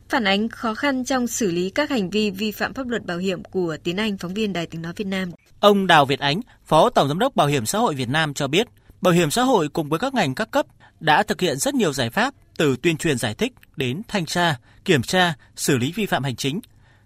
Phản 0.09 0.25
ánh 0.25 0.49
khó 0.49 0.75
khăn 0.75 1.05
trong 1.05 1.27
xử 1.27 1.51
lý 1.51 1.71
các 1.71 1.91
hành 1.91 2.11
vi 2.11 2.31
vi 2.31 2.53
phạm 2.53 2.75
pháp 2.75 2.89
luật 2.89 3.05
bảo 3.05 3.19
hiểm 3.19 3.45
của 3.45 3.77
Tiến 3.85 3.97
Anh, 3.97 4.19
phóng 4.19 4.35
viên 4.35 4.53
Đài 4.53 4.67
tiếng 4.67 4.83
nói 4.83 4.93
Việt 4.97 5.07
Nam. 5.07 5.31
Ông 5.61 5.87
Đào 5.87 6.07
Việt 6.07 6.21
Ánh, 6.21 6.41
Phó 6.65 6.91
Tổng 6.91 7.09
giám 7.09 7.19
đốc 7.19 7.37
Bảo 7.37 7.47
hiểm 7.47 7.67
xã 7.67 7.79
hội 7.79 7.95
Việt 7.95 8.09
Nam 8.09 8.35
cho 8.35 8.49
biết, 8.49 8.67
Bảo 9.01 9.15
hiểm 9.15 9.31
xã 9.31 9.43
hội 9.43 9.69
cùng 9.69 9.89
với 9.89 9.99
các 9.99 10.15
ngành 10.15 10.35
các 10.35 10.51
cấp 10.51 10.67
đã 11.01 11.23
thực 11.23 11.41
hiện 11.41 11.57
rất 11.57 11.75
nhiều 11.75 11.93
giải 11.93 12.11
pháp 12.11 12.35
từ 12.57 12.77
tuyên 12.83 12.97
truyền 12.97 13.19
giải 13.19 13.35
thích 13.35 13.53
đến 13.77 14.03
thanh 14.09 14.27
tra, 14.27 14.59
kiểm 14.85 15.03
tra, 15.03 15.35
xử 15.57 15.77
lý 15.77 15.93
vi 15.93 16.07
phạm 16.07 16.25
hành 16.25 16.37
chính, 16.37 16.61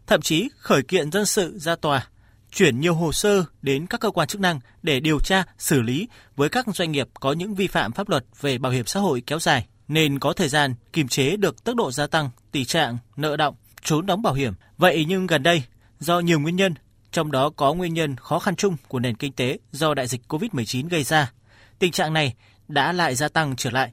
thậm 0.06 0.22
chí 0.22 0.48
khởi 0.58 0.82
kiện 0.82 1.12
dân 1.12 1.26
sự 1.26 1.58
ra 1.58 1.76
tòa, 1.76 2.06
chuyển 2.52 2.80
nhiều 2.80 2.94
hồ 2.94 3.12
sơ 3.12 3.44
đến 3.62 3.86
các 3.86 4.00
cơ 4.00 4.10
quan 4.10 4.28
chức 4.28 4.40
năng 4.40 4.60
để 4.82 5.00
điều 5.00 5.20
tra, 5.20 5.44
xử 5.58 5.82
lý 5.82 6.08
với 6.36 6.48
các 6.48 6.66
doanh 6.74 6.92
nghiệp 6.92 7.08
có 7.20 7.32
những 7.32 7.54
vi 7.54 7.66
phạm 7.66 7.92
pháp 7.92 8.08
luật 8.08 8.24
về 8.40 8.58
bảo 8.58 8.72
hiểm 8.72 8.86
xã 8.86 9.00
hội 9.00 9.22
kéo 9.26 9.38
dài, 9.38 9.66
nên 9.88 10.18
có 10.18 10.32
thời 10.32 10.48
gian 10.48 10.74
kiềm 10.92 11.08
chế 11.08 11.36
được 11.36 11.64
tốc 11.64 11.76
độ 11.76 11.90
gia 11.90 12.06
tăng 12.06 12.30
tỷ 12.52 12.64
trạng 12.64 12.98
nợ 13.16 13.36
động, 13.36 13.54
trốn 13.82 14.06
đóng 14.06 14.22
bảo 14.22 14.34
hiểm. 14.34 14.54
Vậy 14.78 15.04
nhưng 15.08 15.26
gần 15.26 15.42
đây, 15.42 15.62
do 16.00 16.20
nhiều 16.20 16.40
nguyên 16.40 16.56
nhân, 16.56 16.74
trong 17.12 17.32
đó 17.32 17.50
có 17.50 17.74
nguyên 17.74 17.94
nhân 17.94 18.16
khó 18.16 18.38
khăn 18.38 18.56
chung 18.56 18.76
của 18.88 18.98
nền 18.98 19.16
kinh 19.16 19.32
tế 19.32 19.58
do 19.72 19.94
đại 19.94 20.06
dịch 20.06 20.20
COVID-19 20.28 20.88
gây 20.88 21.02
ra, 21.02 21.32
tình 21.78 21.92
trạng 21.92 22.12
này 22.12 22.34
đã 22.72 22.92
lại 22.92 23.14
gia 23.14 23.28
tăng 23.28 23.56
trở 23.56 23.70
lại. 23.70 23.90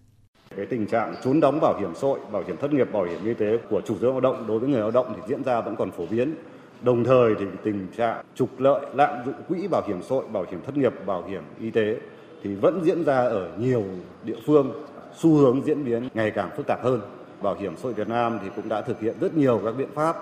Cái 0.56 0.66
tình 0.66 0.88
trạng 0.88 1.16
trốn 1.24 1.40
đóng 1.40 1.60
bảo 1.62 1.80
hiểm 1.80 1.96
xã 1.96 2.08
hội, 2.08 2.20
bảo 2.32 2.44
hiểm 2.48 2.58
thất 2.58 2.74
nghiệp, 2.74 2.94
bảo 2.94 3.04
hiểm 3.04 3.26
y 3.26 3.34
tế 3.34 3.58
của 3.70 3.82
chủ 3.86 3.98
sử 4.02 4.08
lao 4.12 4.20
động 4.20 4.48
đối 4.48 4.60
với 4.60 4.70
người 4.70 4.80
lao 4.80 4.92
động 4.92 5.14
thì 5.16 5.22
diễn 5.28 5.44
ra 5.44 5.62
vẫn 5.62 5.76
còn 5.76 5.92
phổ 5.92 6.06
biến. 6.06 6.36
Đồng 6.82 7.04
thời 7.04 7.36
thì 7.40 7.46
tình 7.64 7.88
trạng 7.98 8.24
trục 8.36 8.60
lợi, 8.60 8.86
lạm 8.94 9.26
dụng 9.26 9.36
quỹ 9.48 9.68
bảo 9.68 9.82
hiểm 9.88 10.02
xã 10.02 10.16
hội, 10.16 10.26
bảo 10.34 10.46
hiểm 10.52 10.62
thất 10.66 10.78
nghiệp, 10.78 10.94
bảo 11.06 11.24
hiểm 11.28 11.44
y 11.60 11.72
tế 11.72 11.98
thì 12.44 12.56
vẫn 12.56 12.82
diễn 12.84 13.04
ra 13.04 13.16
ở 13.16 13.50
nhiều 13.58 13.84
địa 14.24 14.38
phương, 14.46 14.86
xu 15.18 15.36
hướng 15.36 15.62
diễn 15.66 15.86
biến 15.86 16.10
ngày 16.14 16.32
càng 16.32 16.50
phức 16.58 16.68
tạp 16.68 16.84
hơn. 16.84 17.02
Bảo 17.42 17.56
hiểm 17.60 17.76
xã 17.78 17.84
hội 17.84 17.94
Việt 17.94 18.10
Nam 18.10 18.40
thì 18.44 18.50
cũng 18.56 18.70
đã 18.70 18.82
thực 18.82 19.00
hiện 19.00 19.16
rất 19.22 19.34
nhiều 19.34 19.62
các 19.66 19.72
biện 19.72 19.90
pháp 19.96 20.16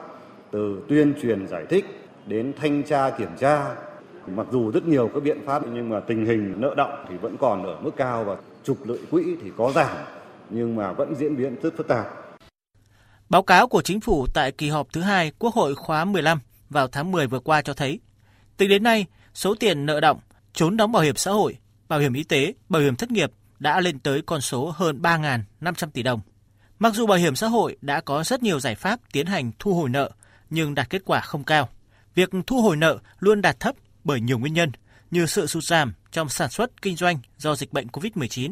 từ 0.51 0.81
tuyên 0.88 1.13
truyền 1.21 1.48
giải 1.48 1.65
thích 1.69 1.86
đến 2.25 2.54
thanh 2.57 2.83
tra 2.83 3.09
kiểm 3.09 3.30
tra 3.38 3.75
Mặc 4.36 4.48
dù 4.52 4.72
rất 4.72 4.86
nhiều 4.86 5.10
các 5.14 5.24
biện 5.24 5.38
pháp 5.46 5.62
nhưng 5.74 5.90
mà 5.90 6.00
tình 6.00 6.26
hình 6.26 6.54
nợ 6.58 6.74
động 6.78 7.06
thì 7.10 7.18
vẫn 7.18 7.38
còn 7.40 7.64
ở 7.64 7.80
mức 7.82 7.92
cao 7.98 8.24
và 8.24 8.36
trục 8.64 8.88
lợi 8.88 9.00
quỹ 9.12 9.24
thì 9.42 9.52
có 9.58 9.72
giảm 9.72 9.98
nhưng 10.50 10.76
mà 10.76 10.92
vẫn 10.92 11.16
diễn 11.16 11.38
biến 11.38 11.56
rất 11.62 11.74
phức 11.78 11.88
tạp. 11.88 12.06
Báo 13.30 13.44
cáo 13.44 13.68
của 13.68 13.82
chính 13.82 14.00
phủ 14.00 14.28
tại 14.34 14.52
kỳ 14.52 14.70
họp 14.70 14.88
thứ 14.94 15.02
hai 15.02 15.32
Quốc 15.40 15.54
hội 15.54 15.76
khóa 15.76 16.06
15 16.06 16.40
vào 16.70 16.88
tháng 16.88 17.12
10 17.12 17.28
vừa 17.28 17.40
qua 17.40 17.62
cho 17.62 17.74
thấy, 17.74 18.00
tính 18.58 18.70
đến 18.70 18.84
nay, 18.84 19.06
số 19.34 19.56
tiền 19.56 19.86
nợ 19.86 20.00
động, 20.00 20.20
trốn 20.54 20.78
đóng 20.78 20.92
bảo 20.92 21.04
hiểm 21.04 21.16
xã 21.16 21.32
hội, 21.32 21.58
bảo 21.88 22.00
hiểm 22.00 22.14
y 22.14 22.24
tế, 22.24 22.54
bảo 22.70 22.82
hiểm 22.82 22.96
thất 22.96 23.12
nghiệp 23.12 23.32
đã 23.60 23.80
lên 23.80 24.00
tới 24.00 24.22
con 24.26 24.42
số 24.42 24.74
hơn 24.76 25.02
3.500 25.02 25.90
tỷ 25.94 26.04
đồng. 26.04 26.20
Mặc 26.80 26.94
dù 26.94 27.06
bảo 27.06 27.18
hiểm 27.18 27.36
xã 27.36 27.48
hội 27.48 27.78
đã 27.82 28.02
có 28.02 28.24
rất 28.24 28.44
nhiều 28.44 28.60
giải 28.60 28.76
pháp 28.76 29.00
tiến 29.12 29.26
hành 29.26 29.52
thu 29.60 29.74
hồi 29.74 29.90
nợ, 29.90 30.12
nhưng 30.50 30.76
đạt 30.76 30.90
kết 30.90 31.02
quả 31.06 31.22
không 31.22 31.44
cao. 31.44 31.70
Việc 32.16 32.30
thu 32.48 32.62
hồi 32.62 32.76
nợ 32.76 32.98
luôn 33.20 33.42
đạt 33.42 33.60
thấp 33.60 33.76
bởi 34.07 34.21
nhiều 34.21 34.39
nguyên 34.39 34.54
nhân 34.54 34.71
như 35.12 35.25
sự 35.25 35.48
sụt 35.48 35.63
giảm 35.63 35.94
trong 36.12 36.30
sản 36.30 36.50
xuất 36.50 36.81
kinh 36.81 36.95
doanh 36.95 37.19
do 37.38 37.56
dịch 37.56 37.74
bệnh 37.74 37.88
COVID-19. 37.88 38.51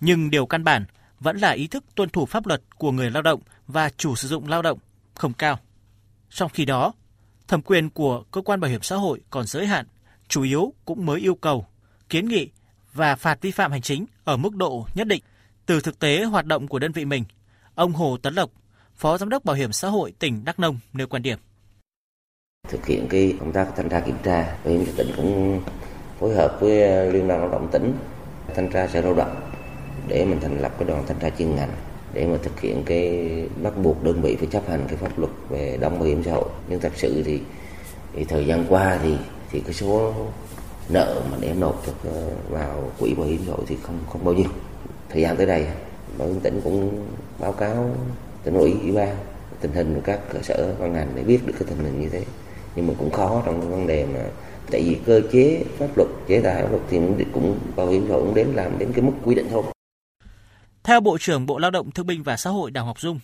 Nhưng 0.00 0.30
điều 0.30 0.46
căn 0.46 0.64
bản 0.64 0.84
vẫn 1.20 1.36
là 1.36 1.50
ý 1.50 1.66
thức 1.66 1.84
tuân 1.94 2.08
thủ 2.08 2.26
pháp 2.26 2.46
luật 2.46 2.62
của 2.76 2.92
người 2.92 3.10
lao 3.10 3.22
động 3.22 3.40
và 3.66 3.90
chủ 3.96 4.16
sử 4.16 4.28
dụng 4.28 4.48
lao 4.48 4.62
động 4.62 4.78
không 5.14 5.32
cao. 5.32 5.58
Trong 6.30 6.50
khi 6.50 6.64
đó, 6.64 6.92
thẩm 7.48 7.62
quyền 7.62 7.90
của 7.90 8.24
cơ 8.30 8.40
quan 8.40 8.60
bảo 8.60 8.70
hiểm 8.70 8.82
xã 8.82 8.96
hội 8.96 9.20
còn 9.30 9.46
giới 9.46 9.66
hạn, 9.66 9.86
chủ 10.28 10.42
yếu 10.42 10.72
cũng 10.84 11.06
mới 11.06 11.20
yêu 11.20 11.34
cầu, 11.34 11.66
kiến 12.08 12.28
nghị 12.28 12.50
và 12.92 13.16
phạt 13.16 13.38
vi 13.40 13.50
phạm 13.50 13.72
hành 13.72 13.82
chính 13.82 14.06
ở 14.24 14.36
mức 14.36 14.54
độ 14.54 14.86
nhất 14.94 15.06
định. 15.06 15.22
Từ 15.66 15.80
thực 15.80 15.98
tế 15.98 16.24
hoạt 16.24 16.46
động 16.46 16.68
của 16.68 16.78
đơn 16.78 16.92
vị 16.92 17.04
mình, 17.04 17.24
ông 17.74 17.92
Hồ 17.92 18.16
Tấn 18.22 18.34
Lộc, 18.34 18.50
Phó 18.96 19.18
Giám 19.18 19.28
đốc 19.28 19.44
Bảo 19.44 19.56
hiểm 19.56 19.72
xã 19.72 19.88
hội 19.88 20.12
tỉnh 20.18 20.44
Đắk 20.44 20.58
Nông 20.58 20.78
nêu 20.92 21.06
quan 21.06 21.22
điểm 21.22 21.38
thực 22.68 22.86
hiện 22.86 23.06
cái 23.08 23.34
công 23.40 23.52
tác 23.52 23.68
thanh 23.76 23.88
tra 23.88 24.00
kiểm 24.00 24.16
tra. 24.22 24.56
Bảo 24.64 24.74
hiểm 24.74 24.84
tỉnh 24.96 25.10
cũng 25.16 25.60
phối 26.20 26.34
hợp 26.34 26.60
với 26.60 26.82
ờ, 26.82 27.10
liên 27.10 27.28
đoàn 27.28 27.40
lao 27.40 27.48
động 27.48 27.68
tỉnh 27.72 27.92
thanh 28.54 28.70
tra 28.70 28.86
sở 28.86 29.00
lao 29.00 29.14
động 29.14 29.40
để 30.08 30.24
mình 30.24 30.40
thành 30.40 30.60
lập 30.60 30.72
cái 30.78 30.88
đoàn 30.88 31.04
thanh 31.06 31.18
tra 31.18 31.30
chuyên 31.38 31.56
ngành 31.56 31.70
để 32.14 32.26
mà 32.26 32.36
thực 32.42 32.60
hiện 32.60 32.82
cái 32.86 33.28
bắt 33.62 33.72
buộc 33.82 34.04
đơn 34.04 34.22
vị 34.22 34.36
phải 34.36 34.48
chấp 34.50 34.68
hành 34.68 34.84
cái 34.88 34.96
pháp 34.96 35.18
luật 35.18 35.30
về 35.48 35.78
đóng 35.80 35.98
bảo 35.98 36.08
hiểm 36.08 36.22
xã 36.24 36.32
hội. 36.32 36.48
Nhưng 36.68 36.80
thật 36.80 36.92
sự 36.96 37.22
thì, 37.26 37.40
thì 38.14 38.24
thời 38.24 38.46
gian 38.46 38.64
qua 38.68 38.98
thì 39.02 39.16
thì 39.50 39.60
cái 39.60 39.72
số 39.72 40.14
nợ 40.88 41.22
mà 41.30 41.36
để 41.40 41.54
nộp 41.54 41.82
ờ, 42.04 42.30
vào 42.48 42.90
quỹ 43.00 43.14
bảo 43.14 43.26
hiểm 43.26 43.40
xã 43.46 43.52
hội 43.52 43.64
thì 43.66 43.76
không 43.82 43.98
không 44.12 44.24
bao 44.24 44.34
nhiêu. 44.34 44.48
Thời 45.10 45.22
gian 45.22 45.36
tới 45.36 45.46
đây 45.46 45.66
bảo 46.18 46.28
hiểm 46.28 46.40
tỉnh 46.40 46.60
cũng 46.64 47.06
báo 47.38 47.52
cáo 47.52 47.90
tỉnh 48.44 48.54
ủy 48.54 48.74
ủy 48.82 48.92
ban 48.92 49.16
tình 49.60 49.72
hình 49.72 49.94
của 49.94 50.00
các 50.04 50.20
cơ 50.32 50.38
sở 50.42 50.74
ban 50.80 50.92
ngành 50.92 51.08
để 51.14 51.22
biết 51.22 51.38
được 51.46 51.52
cái 51.58 51.68
tình 51.68 51.84
hình 51.84 52.00
như 52.00 52.08
thế 52.08 52.22
nhưng 52.76 52.86
mà 52.86 52.94
cũng 52.98 53.10
khó 53.10 53.42
trong 53.46 53.70
vấn 53.70 53.86
đề 53.86 54.06
mà 54.06 54.20
tại 54.70 54.82
vì 54.82 54.96
cơ 55.06 55.20
chế 55.32 55.64
pháp 55.78 55.96
luật 55.96 56.08
chế 56.28 56.40
tài 56.40 56.62
pháp 56.62 56.70
luật 56.70 56.82
thì 56.90 56.98
cũng 57.32 57.58
bảo 57.76 57.88
hiểm 57.88 58.04
xã 58.08 58.14
hội 58.14 58.22
cũng 58.22 58.34
đến 58.34 58.48
làm 58.54 58.78
đến 58.78 58.92
cái 58.92 59.02
mức 59.02 59.12
quy 59.24 59.34
định 59.34 59.46
thôi. 59.50 59.62
Theo 60.82 61.00
Bộ 61.00 61.18
trưởng 61.18 61.46
Bộ 61.46 61.58
Lao 61.58 61.70
động 61.70 61.90
Thương 61.90 62.06
binh 62.06 62.22
và 62.22 62.36
Xã 62.36 62.50
hội 62.50 62.70
Đào 62.70 62.86
Ngọc 62.86 63.00
Dung, 63.00 63.20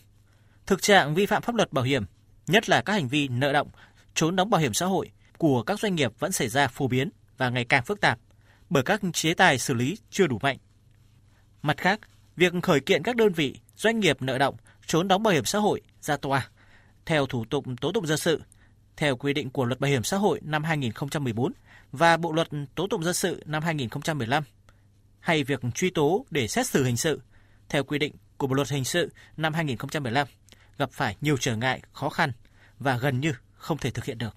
thực 0.67 0.83
trạng 0.83 1.15
vi 1.15 1.27
phạm 1.27 1.43
pháp 1.43 1.55
luật 1.55 1.73
bảo 1.73 1.85
hiểm, 1.85 2.05
nhất 2.47 2.69
là 2.69 2.83
các 2.83 2.93
hành 2.93 3.09
vi 3.09 3.29
nợ 3.29 3.53
động, 3.53 3.69
trốn 4.15 4.37
đóng 4.37 4.51
bảo 4.51 4.61
hiểm 4.61 4.75
xã 4.75 4.87
hội 4.87 5.11
của 5.39 5.63
các 5.63 5.81
doanh 5.81 5.95
nghiệp 5.95 6.13
vẫn 6.19 6.33
xảy 6.33 6.49
ra 6.49 6.69
phổ 6.69 6.89
biến 6.89 7.11
và 7.39 7.49
ngày 7.49 7.65
càng 7.65 7.85
phức 7.85 8.01
tạp 8.01 8.19
bởi 8.71 8.83
các 8.83 9.01
chế 9.13 9.35
tài 9.35 9.59
xử 9.59 9.75
lý 9.75 9.97
chưa 10.11 10.27
đủ 10.27 10.39
mạnh. 10.43 10.59
Mặt 11.63 11.77
khác, 11.77 12.01
việc 12.37 12.53
khởi 12.63 12.81
kiện 12.81 13.03
các 13.03 13.17
đơn 13.17 13.33
vị, 13.33 13.59
doanh 13.77 14.01
nghiệp 14.01 14.23
nợ 14.23 14.39
động, 14.39 14.57
trốn 14.87 15.09
đóng 15.09 15.23
bảo 15.23 15.35
hiểm 15.35 15.45
xã 15.45 15.59
hội 15.59 15.81
ra 16.01 16.17
tòa 16.17 16.49
theo 17.07 17.27
thủ 17.27 17.45
tục 17.45 17.65
tố 17.81 17.93
tụng 17.93 18.07
dân 18.07 18.19
sự 18.19 18.43
theo 18.97 19.17
quy 19.17 19.33
định 19.33 19.51
của 19.51 19.65
Luật 19.65 19.81
Bảo 19.81 19.91
hiểm 19.91 20.05
xã 20.05 20.17
hội 20.17 20.41
năm 20.43 20.65
2014 20.65 21.53
và 21.93 22.17
Bộ 22.17 22.33
luật 22.33 22.49
Tố 22.75 22.87
tụng 22.87 23.05
dân 23.05 23.15
sự 23.15 23.43
năm 23.47 23.63
2015, 23.63 24.45
hay 25.21 25.45
việc 25.45 25.61
truy 25.75 25.91
tố 25.91 26.27
để 26.31 26.49
xét 26.49 26.67
xử 26.67 26.85
hình 26.85 26.97
sự 26.97 27.21
theo 27.69 27.85
quy 27.85 27.99
định 27.99 28.13
của 28.37 28.47
Bộ 28.47 28.55
luật 28.55 28.71
hình 28.71 28.85
sự 28.85 29.13
năm 29.37 29.55
2015 29.55 30.27
gặp 30.79 30.91
phải 30.93 31.17
nhiều 31.21 31.37
trở 31.41 31.57
ngại, 31.57 31.83
khó 31.93 32.09
khăn 32.09 32.33
và 32.79 32.99
gần 32.99 33.21
như 33.21 33.33
không 33.55 33.79
thể 33.79 33.91
thực 33.91 34.05
hiện 34.05 34.19
được. 34.19 34.37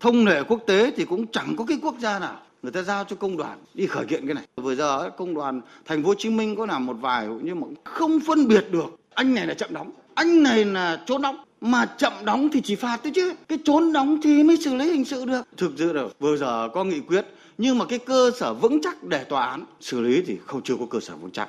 Thông 0.00 0.26
lệ 0.26 0.42
quốc 0.48 0.60
tế 0.66 0.92
thì 0.96 1.04
cũng 1.04 1.26
chẳng 1.32 1.54
có 1.58 1.64
cái 1.64 1.78
quốc 1.82 1.94
gia 1.98 2.18
nào 2.18 2.42
người 2.62 2.72
ta 2.72 2.82
giao 2.82 3.04
cho 3.04 3.16
công 3.16 3.36
đoàn 3.36 3.64
đi 3.74 3.86
khởi 3.86 4.06
kiện 4.06 4.26
cái 4.26 4.34
này. 4.34 4.44
Vừa 4.56 4.74
giờ 4.74 5.10
công 5.10 5.34
đoàn 5.34 5.60
thành 5.86 6.02
phố 6.02 6.08
Hồ 6.08 6.14
Chí 6.18 6.30
Minh 6.30 6.56
có 6.56 6.66
làm 6.66 6.86
một 6.86 6.96
vài 7.00 7.26
nhưng 7.42 7.60
mà 7.60 7.66
không 7.84 8.18
phân 8.26 8.48
biệt 8.48 8.64
được 8.70 9.00
anh 9.14 9.34
này 9.34 9.46
là 9.46 9.54
chậm 9.54 9.74
đóng, 9.74 9.90
anh 10.14 10.42
này 10.42 10.64
là 10.64 11.02
trốn 11.06 11.22
đóng 11.22 11.44
mà 11.60 11.86
chậm 11.86 12.12
đóng 12.24 12.48
thì 12.52 12.60
chỉ 12.60 12.74
phạt 12.74 13.00
thôi 13.02 13.12
chứ. 13.14 13.34
Cái 13.48 13.58
trốn 13.64 13.92
đóng 13.92 14.20
thì 14.22 14.42
mới 14.42 14.56
xử 14.64 14.74
lý 14.74 14.92
hình 14.92 15.04
sự 15.04 15.24
được. 15.24 15.48
Thực 15.56 15.72
sự 15.78 15.92
là 15.92 16.02
vừa 16.18 16.36
giờ 16.36 16.68
có 16.74 16.84
nghị 16.84 17.00
quyết 17.00 17.26
nhưng 17.58 17.78
mà 17.78 17.84
cái 17.84 17.98
cơ 17.98 18.30
sở 18.40 18.54
vững 18.54 18.80
chắc 18.82 19.02
để 19.04 19.24
tòa 19.24 19.46
án 19.46 19.64
xử 19.80 20.00
lý 20.00 20.22
thì 20.26 20.38
không 20.46 20.62
chưa 20.64 20.76
có 20.76 20.86
cơ 20.90 21.00
sở 21.00 21.16
vững 21.16 21.30
chắc. 21.30 21.48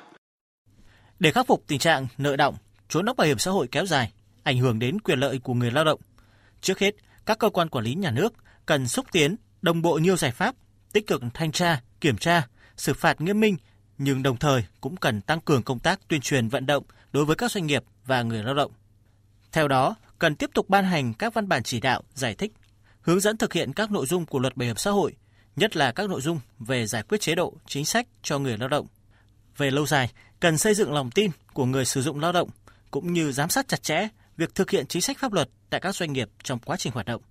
Để 1.18 1.32
khắc 1.32 1.46
phục 1.46 1.64
tình 1.66 1.78
trạng 1.78 2.06
nợ 2.18 2.36
động 2.36 2.54
trốn 2.88 3.04
đóng 3.04 3.16
bảo 3.16 3.26
hiểm 3.26 3.38
xã 3.38 3.50
hội 3.50 3.68
kéo 3.70 3.86
dài 3.86 4.12
ảnh 4.42 4.58
hưởng 4.58 4.78
đến 4.78 5.00
quyền 5.00 5.18
lợi 5.18 5.38
của 5.38 5.54
người 5.54 5.70
lao 5.70 5.84
động. 5.84 6.00
Trước 6.60 6.78
hết 6.78 6.94
các 7.26 7.38
cơ 7.38 7.50
quan 7.50 7.68
quản 7.68 7.84
lý 7.84 7.94
nhà 7.94 8.10
nước 8.10 8.32
cần 8.66 8.88
xúc 8.88 9.06
tiến 9.12 9.36
đồng 9.62 9.82
bộ 9.82 9.98
nhiều 9.98 10.16
giải 10.16 10.30
pháp 10.30 10.54
tích 10.92 11.06
cực 11.06 11.22
thanh 11.34 11.52
tra 11.52 11.80
kiểm 12.00 12.16
tra 12.16 12.46
xử 12.76 12.94
phạt 12.94 13.20
nghiêm 13.20 13.40
minh 13.40 13.56
nhưng 13.98 14.22
đồng 14.22 14.36
thời 14.36 14.64
cũng 14.80 14.96
cần 14.96 15.20
tăng 15.20 15.40
cường 15.40 15.62
công 15.62 15.78
tác 15.78 16.08
tuyên 16.08 16.20
truyền 16.20 16.48
vận 16.48 16.66
động 16.66 16.84
đối 17.12 17.24
với 17.24 17.36
các 17.36 17.50
doanh 17.50 17.66
nghiệp 17.66 17.84
và 18.06 18.22
người 18.22 18.42
lao 18.42 18.54
động. 18.54 18.72
Theo 19.52 19.68
đó, 19.68 19.96
cần 20.18 20.36
tiếp 20.36 20.50
tục 20.54 20.68
ban 20.68 20.84
hành 20.84 21.14
các 21.14 21.34
văn 21.34 21.48
bản 21.48 21.62
chỉ 21.62 21.80
đạo, 21.80 22.02
giải 22.14 22.34
thích, 22.34 22.52
hướng 23.00 23.20
dẫn 23.20 23.36
thực 23.36 23.52
hiện 23.52 23.72
các 23.72 23.90
nội 23.90 24.06
dung 24.06 24.26
của 24.26 24.38
luật 24.38 24.56
bảo 24.56 24.66
hiểm 24.66 24.76
xã 24.76 24.90
hội, 24.90 25.14
nhất 25.56 25.76
là 25.76 25.92
các 25.92 26.10
nội 26.10 26.20
dung 26.20 26.40
về 26.58 26.86
giải 26.86 27.02
quyết 27.02 27.20
chế 27.20 27.34
độ, 27.34 27.54
chính 27.66 27.84
sách 27.84 28.06
cho 28.22 28.38
người 28.38 28.58
lao 28.58 28.68
động. 28.68 28.86
Về 29.56 29.70
lâu 29.70 29.86
dài, 29.86 30.10
cần 30.40 30.58
xây 30.58 30.74
dựng 30.74 30.92
lòng 30.92 31.10
tin 31.10 31.30
của 31.52 31.66
người 31.66 31.84
sử 31.84 32.02
dụng 32.02 32.20
lao 32.20 32.32
động 32.32 32.48
cũng 32.90 33.12
như 33.12 33.32
giám 33.32 33.48
sát 33.48 33.68
chặt 33.68 33.82
chẽ 33.82 34.08
việc 34.36 34.54
thực 34.54 34.70
hiện 34.70 34.86
chính 34.86 35.02
sách 35.02 35.18
pháp 35.18 35.32
luật 35.32 35.48
tại 35.70 35.80
các 35.80 35.94
doanh 35.94 36.12
nghiệp 36.12 36.30
trong 36.42 36.58
quá 36.58 36.76
trình 36.76 36.92
hoạt 36.92 37.06
động. 37.06 37.22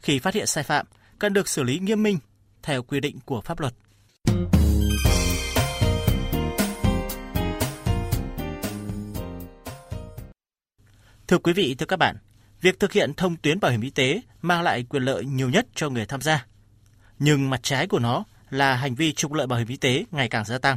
Khi 0.00 0.18
phát 0.18 0.34
hiện 0.34 0.46
sai 0.46 0.64
phạm, 0.64 0.86
cần 1.18 1.32
được 1.32 1.48
xử 1.48 1.62
lý 1.62 1.78
nghiêm 1.78 2.02
minh 2.02 2.18
theo 2.62 2.82
quy 2.82 3.00
định 3.00 3.18
của 3.24 3.40
pháp 3.40 3.60
luật. 3.60 3.74
Thưa 11.28 11.38
quý 11.38 11.52
vị, 11.52 11.74
thưa 11.74 11.86
các 11.86 11.96
bạn, 11.96 12.16
việc 12.60 12.80
thực 12.80 12.92
hiện 12.92 13.14
thông 13.14 13.36
tuyến 13.36 13.60
bảo 13.60 13.70
hiểm 13.70 13.80
y 13.80 13.90
tế 13.90 14.20
mang 14.42 14.62
lại 14.62 14.84
quyền 14.88 15.02
lợi 15.02 15.24
nhiều 15.24 15.50
nhất 15.50 15.66
cho 15.74 15.88
người 15.88 16.06
tham 16.06 16.20
gia. 16.20 16.46
Nhưng 17.18 17.50
mặt 17.50 17.60
trái 17.62 17.86
của 17.86 17.98
nó 17.98 18.24
là 18.50 18.74
hành 18.74 18.94
vi 18.94 19.12
trục 19.12 19.32
lợi 19.32 19.46
bảo 19.46 19.58
hiểm 19.58 19.68
y 19.68 19.76
tế 19.76 20.04
ngày 20.10 20.28
càng 20.28 20.44
gia 20.44 20.58
tăng. 20.58 20.76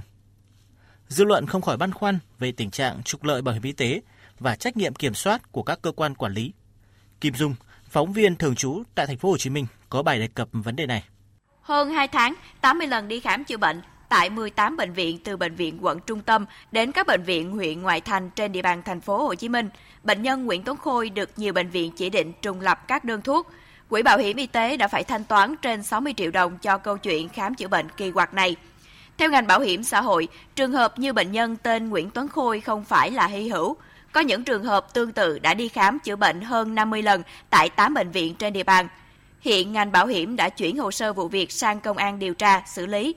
Dư 1.07 1.23
luận 1.23 1.45
không 1.45 1.61
khỏi 1.61 1.77
băn 1.77 1.91
khoăn 1.91 2.19
về 2.39 2.51
tình 2.51 2.71
trạng 2.71 3.03
trục 3.03 3.23
lợi 3.23 3.41
bảo 3.41 3.53
hiểm 3.53 3.63
y 3.63 3.71
tế 3.71 4.01
và 4.39 4.55
trách 4.55 4.77
nhiệm 4.77 4.95
kiểm 4.95 5.13
soát 5.13 5.51
của 5.51 5.63
các 5.63 5.79
cơ 5.81 5.91
quan 5.91 6.15
quản 6.15 6.33
lý. 6.33 6.53
Kim 7.21 7.33
Dung, 7.33 7.55
phóng 7.89 8.13
viên 8.13 8.35
thường 8.35 8.55
trú 8.55 8.83
tại 8.95 9.07
thành 9.07 9.17
phố 9.17 9.29
Hồ 9.29 9.37
Chí 9.37 9.49
Minh 9.49 9.65
có 9.89 10.03
bài 10.03 10.19
đề 10.19 10.27
cập 10.27 10.47
vấn 10.51 10.75
đề 10.75 10.85
này. 10.85 11.03
Hơn 11.61 11.89
2 11.89 12.07
tháng, 12.07 12.33
80 12.61 12.87
lần 12.87 13.07
đi 13.07 13.19
khám 13.19 13.43
chữa 13.43 13.57
bệnh 13.57 13.81
tại 14.11 14.29
18 14.29 14.77
bệnh 14.77 14.93
viện 14.93 15.19
từ 15.23 15.37
bệnh 15.37 15.55
viện 15.55 15.77
quận 15.81 15.99
trung 15.99 16.21
tâm 16.21 16.45
đến 16.71 16.91
các 16.91 17.07
bệnh 17.07 17.23
viện 17.23 17.51
huyện 17.51 17.81
ngoại 17.81 18.01
thành 18.01 18.29
trên 18.29 18.51
địa 18.51 18.61
bàn 18.61 18.81
thành 18.83 19.01
phố 19.01 19.23
Hồ 19.23 19.35
Chí 19.35 19.49
Minh. 19.49 19.69
Bệnh 20.03 20.21
nhân 20.21 20.45
Nguyễn 20.45 20.63
Tuấn 20.63 20.77
Khôi 20.77 21.09
được 21.09 21.29
nhiều 21.37 21.53
bệnh 21.53 21.69
viện 21.69 21.91
chỉ 21.91 22.09
định 22.09 22.33
trùng 22.41 22.61
lập 22.61 22.87
các 22.87 23.03
đơn 23.03 23.21
thuốc. 23.21 23.51
Quỹ 23.89 24.03
bảo 24.03 24.17
hiểm 24.17 24.37
y 24.37 24.47
tế 24.47 24.77
đã 24.77 24.87
phải 24.87 25.03
thanh 25.03 25.23
toán 25.23 25.55
trên 25.61 25.83
60 25.83 26.13
triệu 26.17 26.31
đồng 26.31 26.57
cho 26.57 26.77
câu 26.77 26.97
chuyện 26.97 27.29
khám 27.29 27.55
chữa 27.55 27.67
bệnh 27.67 27.89
kỳ 27.97 28.11
quặc 28.11 28.33
này. 28.33 28.55
Theo 29.17 29.29
ngành 29.29 29.47
bảo 29.47 29.59
hiểm 29.59 29.83
xã 29.83 30.01
hội, 30.01 30.27
trường 30.55 30.71
hợp 30.71 30.99
như 30.99 31.13
bệnh 31.13 31.31
nhân 31.31 31.57
tên 31.63 31.89
Nguyễn 31.89 32.09
Tuấn 32.09 32.27
Khôi 32.27 32.61
không 32.61 32.83
phải 32.83 33.11
là 33.11 33.27
hy 33.27 33.49
hữu. 33.49 33.75
Có 34.11 34.21
những 34.21 34.43
trường 34.43 34.63
hợp 34.63 34.93
tương 34.93 35.11
tự 35.11 35.39
đã 35.39 35.53
đi 35.53 35.67
khám 35.67 35.99
chữa 35.99 36.15
bệnh 36.15 36.41
hơn 36.41 36.75
50 36.75 37.01
lần 37.01 37.23
tại 37.49 37.69
8 37.69 37.93
bệnh 37.93 38.11
viện 38.11 38.35
trên 38.35 38.53
địa 38.53 38.63
bàn. 38.63 38.87
Hiện 39.41 39.73
ngành 39.73 39.91
bảo 39.91 40.07
hiểm 40.07 40.35
đã 40.35 40.49
chuyển 40.49 40.77
hồ 40.77 40.91
sơ 40.91 41.13
vụ 41.13 41.27
việc 41.27 41.51
sang 41.51 41.79
công 41.79 41.97
an 41.97 42.19
điều 42.19 42.33
tra, 42.33 42.63
xử 42.67 42.85
lý. 42.85 43.15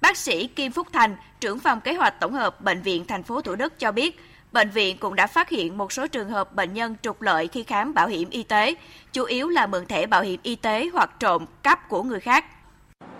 Bác 0.00 0.16
sĩ 0.16 0.46
Kim 0.46 0.72
Phúc 0.72 0.86
Thành, 0.92 1.16
trưởng 1.40 1.58
phòng 1.58 1.80
kế 1.80 1.94
hoạch 1.94 2.20
tổng 2.20 2.32
hợp 2.32 2.60
Bệnh 2.60 2.82
viện 2.82 3.04
thành 3.04 3.22
phố 3.22 3.40
Thủ 3.40 3.54
Đức 3.54 3.78
cho 3.78 3.92
biết, 3.92 4.20
bệnh 4.52 4.70
viện 4.70 4.98
cũng 4.98 5.14
đã 5.14 5.26
phát 5.26 5.48
hiện 5.48 5.78
một 5.78 5.92
số 5.92 6.06
trường 6.06 6.28
hợp 6.28 6.54
bệnh 6.54 6.74
nhân 6.74 6.96
trục 7.02 7.22
lợi 7.22 7.48
khi 7.48 7.62
khám 7.62 7.94
bảo 7.94 8.08
hiểm 8.08 8.30
y 8.30 8.42
tế, 8.42 8.74
chủ 9.12 9.24
yếu 9.24 9.48
là 9.48 9.66
mượn 9.66 9.86
thẻ 9.86 10.06
bảo 10.06 10.22
hiểm 10.22 10.40
y 10.42 10.56
tế 10.56 10.88
hoặc 10.92 11.10
trộm 11.20 11.46
cắp 11.62 11.88
của 11.88 12.02
người 12.02 12.20
khác. 12.20 12.44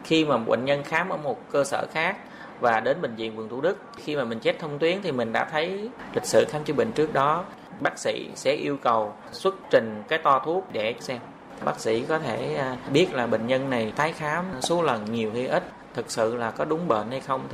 Khi 0.04 0.24
mà 0.24 0.36
bệnh 0.36 0.64
nhân 0.64 0.82
khám 0.84 1.08
ở 1.08 1.16
một 1.16 1.50
cơ 1.50 1.64
sở 1.64 1.86
khác 1.92 2.16
và 2.60 2.80
đến 2.80 3.02
bệnh 3.02 3.14
viện 3.14 3.38
quận 3.38 3.48
Thủ 3.48 3.60
Đức, 3.60 3.78
khi 3.96 4.16
mà 4.16 4.24
mình 4.24 4.40
chết 4.40 4.58
thông 4.58 4.78
tuyến 4.78 5.02
thì 5.02 5.12
mình 5.12 5.32
đã 5.32 5.44
thấy 5.44 5.88
lịch 6.14 6.24
sử 6.24 6.44
khám 6.48 6.64
chữa 6.64 6.74
bệnh 6.74 6.92
trước 6.92 7.12
đó. 7.12 7.44
Bác 7.80 7.98
sĩ 7.98 8.28
sẽ 8.34 8.52
yêu 8.52 8.76
cầu 8.82 9.14
xuất 9.32 9.54
trình 9.70 10.02
cái 10.08 10.18
to 10.18 10.42
thuốc 10.44 10.72
để 10.72 10.94
xem. 11.00 11.18
Bác 11.64 11.80
sĩ 11.80 12.02
có 12.08 12.18
thể 12.18 12.54
à, 12.54 12.76
biết 12.92 13.14
là 13.14 13.26
bệnh 13.26 13.46
nhân 13.46 13.70
này 13.70 13.92
tái 13.96 14.12
khám 14.12 14.44
số 14.60 14.82
lần 14.82 15.12
nhiều 15.12 15.30
hay 15.32 15.46
ít 15.46 15.62
thực 15.96 16.10
sự 16.10 16.36
là 16.36 16.50
có 16.50 16.64
đúng 16.64 16.88
bệnh 16.88 17.10
hay 17.10 17.20
không 17.20 17.48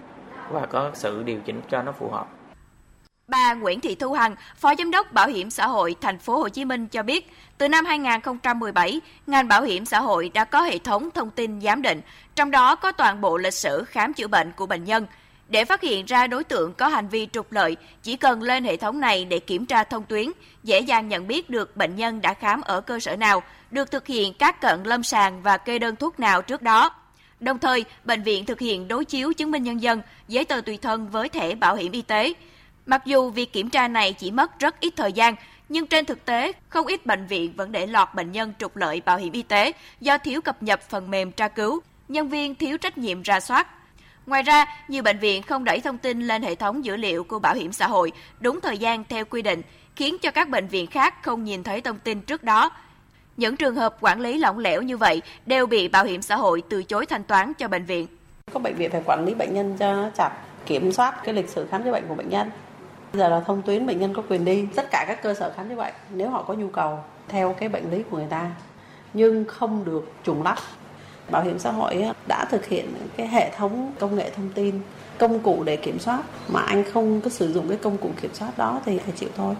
và 0.50 0.66
có 0.66 0.90
sự 0.94 1.22
điều 1.22 1.40
chỉnh 1.40 1.60
cho 1.70 1.82
nó 1.82 1.92
phù 1.92 2.10
hợp. 2.10 2.26
Bà 3.28 3.54
Nguyễn 3.54 3.80
Thị 3.80 3.94
Thu 3.94 4.12
Hằng, 4.12 4.36
Phó 4.56 4.74
Giám 4.78 4.90
đốc 4.90 5.12
Bảo 5.12 5.28
hiểm 5.28 5.50
xã 5.50 5.66
hội 5.66 5.96
thành 6.00 6.18
phố 6.18 6.36
Hồ 6.36 6.48
Chí 6.48 6.64
Minh 6.64 6.86
cho 6.86 7.02
biết, 7.02 7.30
từ 7.58 7.68
năm 7.68 7.84
2017, 7.84 9.00
ngành 9.26 9.48
bảo 9.48 9.62
hiểm 9.62 9.84
xã 9.84 10.00
hội 10.00 10.30
đã 10.34 10.44
có 10.44 10.62
hệ 10.62 10.78
thống 10.78 11.10
thông 11.10 11.30
tin 11.30 11.60
giám 11.60 11.82
định, 11.82 12.00
trong 12.34 12.50
đó 12.50 12.74
có 12.74 12.92
toàn 12.92 13.20
bộ 13.20 13.36
lịch 13.36 13.54
sử 13.54 13.84
khám 13.84 14.12
chữa 14.12 14.26
bệnh 14.26 14.52
của 14.52 14.66
bệnh 14.66 14.84
nhân. 14.84 15.06
Để 15.48 15.64
phát 15.64 15.80
hiện 15.80 16.06
ra 16.06 16.26
đối 16.26 16.44
tượng 16.44 16.74
có 16.74 16.88
hành 16.88 17.08
vi 17.08 17.28
trục 17.32 17.52
lợi, 17.52 17.76
chỉ 18.02 18.16
cần 18.16 18.42
lên 18.42 18.64
hệ 18.64 18.76
thống 18.76 19.00
này 19.00 19.24
để 19.24 19.38
kiểm 19.38 19.66
tra 19.66 19.84
thông 19.84 20.04
tuyến, 20.04 20.26
dễ 20.62 20.80
dàng 20.80 21.08
nhận 21.08 21.26
biết 21.26 21.50
được 21.50 21.76
bệnh 21.76 21.96
nhân 21.96 22.20
đã 22.20 22.34
khám 22.34 22.60
ở 22.60 22.80
cơ 22.80 23.00
sở 23.00 23.16
nào, 23.16 23.42
được 23.70 23.90
thực 23.90 24.06
hiện 24.06 24.34
các 24.34 24.60
cận 24.60 24.82
lâm 24.82 25.02
sàng 25.02 25.42
và 25.42 25.56
kê 25.56 25.78
đơn 25.78 25.96
thuốc 25.96 26.20
nào 26.20 26.42
trước 26.42 26.62
đó. 26.62 26.90
Đồng 27.42 27.58
thời, 27.58 27.84
bệnh 28.04 28.22
viện 28.22 28.44
thực 28.44 28.60
hiện 28.60 28.88
đối 28.88 29.04
chiếu 29.04 29.32
chứng 29.32 29.50
minh 29.50 29.62
nhân 29.62 29.82
dân, 29.82 30.02
giấy 30.28 30.44
tờ 30.44 30.60
tùy 30.60 30.76
thân 30.76 31.08
với 31.08 31.28
thẻ 31.28 31.54
bảo 31.54 31.76
hiểm 31.76 31.92
y 31.92 32.02
tế. 32.02 32.32
Mặc 32.86 33.02
dù 33.04 33.30
việc 33.30 33.52
kiểm 33.52 33.70
tra 33.70 33.88
này 33.88 34.12
chỉ 34.12 34.30
mất 34.30 34.58
rất 34.58 34.80
ít 34.80 34.92
thời 34.96 35.12
gian, 35.12 35.34
nhưng 35.68 35.86
trên 35.86 36.04
thực 36.04 36.24
tế, 36.24 36.52
không 36.68 36.86
ít 36.86 37.06
bệnh 37.06 37.26
viện 37.26 37.52
vẫn 37.56 37.72
để 37.72 37.86
lọt 37.86 38.08
bệnh 38.14 38.32
nhân 38.32 38.52
trục 38.58 38.76
lợi 38.76 39.02
bảo 39.04 39.18
hiểm 39.18 39.32
y 39.32 39.42
tế 39.42 39.72
do 40.00 40.18
thiếu 40.18 40.40
cập 40.40 40.62
nhật 40.62 40.80
phần 40.88 41.10
mềm 41.10 41.32
tra 41.32 41.48
cứu, 41.48 41.80
nhân 42.08 42.28
viên 42.28 42.54
thiếu 42.54 42.78
trách 42.78 42.98
nhiệm 42.98 43.22
ra 43.22 43.40
soát. 43.40 43.68
Ngoài 44.26 44.42
ra, 44.42 44.66
nhiều 44.88 45.02
bệnh 45.02 45.18
viện 45.18 45.42
không 45.42 45.64
đẩy 45.64 45.80
thông 45.80 45.98
tin 45.98 46.20
lên 46.20 46.42
hệ 46.42 46.54
thống 46.54 46.84
dữ 46.84 46.96
liệu 46.96 47.24
của 47.24 47.38
bảo 47.38 47.54
hiểm 47.54 47.72
xã 47.72 47.86
hội 47.86 48.12
đúng 48.40 48.60
thời 48.60 48.78
gian 48.78 49.04
theo 49.04 49.24
quy 49.24 49.42
định, 49.42 49.62
khiến 49.96 50.16
cho 50.22 50.30
các 50.30 50.48
bệnh 50.48 50.66
viện 50.68 50.86
khác 50.86 51.22
không 51.22 51.44
nhìn 51.44 51.62
thấy 51.62 51.80
thông 51.80 51.98
tin 51.98 52.20
trước 52.20 52.44
đó, 52.44 52.70
những 53.36 53.56
trường 53.56 53.74
hợp 53.74 53.96
quản 54.00 54.20
lý 54.20 54.38
lỏng 54.38 54.58
lẻo 54.58 54.82
như 54.82 54.96
vậy 54.96 55.22
đều 55.46 55.66
bị 55.66 55.88
bảo 55.88 56.04
hiểm 56.04 56.22
xã 56.22 56.36
hội 56.36 56.62
từ 56.68 56.82
chối 56.82 57.06
thanh 57.06 57.24
toán 57.24 57.52
cho 57.54 57.68
bệnh 57.68 57.84
viện. 57.84 58.06
Có 58.52 58.60
bệnh 58.60 58.74
viện 58.74 58.90
phải 58.90 59.02
quản 59.04 59.24
lý 59.24 59.34
bệnh 59.34 59.54
nhân 59.54 59.76
cho 59.78 60.10
chặt, 60.16 60.30
kiểm 60.66 60.92
soát 60.92 61.14
cái 61.24 61.34
lịch 61.34 61.48
sử 61.48 61.66
khám 61.70 61.84
chữa 61.84 61.92
bệnh 61.92 62.04
của 62.08 62.14
bệnh 62.14 62.28
nhân. 62.28 62.50
Bây 63.12 63.20
giờ 63.20 63.28
là 63.28 63.40
thông 63.40 63.62
tuyến 63.62 63.86
bệnh 63.86 64.00
nhân 64.00 64.14
có 64.14 64.22
quyền 64.28 64.44
đi 64.44 64.66
tất 64.74 64.88
cả 64.90 65.04
các 65.08 65.22
cơ 65.22 65.34
sở 65.34 65.52
khám 65.56 65.68
chữa 65.68 65.76
bệnh 65.76 65.94
nếu 66.10 66.30
họ 66.30 66.42
có 66.42 66.54
nhu 66.54 66.68
cầu 66.68 66.98
theo 67.28 67.56
cái 67.58 67.68
bệnh 67.68 67.90
lý 67.90 68.02
của 68.10 68.16
người 68.16 68.26
ta 68.30 68.50
nhưng 69.14 69.44
không 69.44 69.84
được 69.84 70.12
trùng 70.24 70.42
lắp. 70.42 70.58
Bảo 71.30 71.42
hiểm 71.42 71.58
xã 71.58 71.70
hội 71.70 72.04
đã 72.28 72.44
thực 72.44 72.66
hiện 72.66 72.94
cái 73.16 73.28
hệ 73.28 73.50
thống 73.56 73.92
công 73.98 74.16
nghệ 74.16 74.30
thông 74.30 74.48
tin 74.48 74.80
công 75.18 75.40
cụ 75.40 75.62
để 75.64 75.76
kiểm 75.76 75.98
soát 75.98 76.22
mà 76.48 76.60
anh 76.60 76.84
không 76.92 77.20
có 77.20 77.30
sử 77.30 77.52
dụng 77.52 77.68
cái 77.68 77.78
công 77.82 77.96
cụ 77.96 78.10
kiểm 78.22 78.34
soát 78.34 78.58
đó 78.58 78.80
thì 78.84 78.98
phải 78.98 79.12
chịu 79.16 79.28
thôi. 79.36 79.54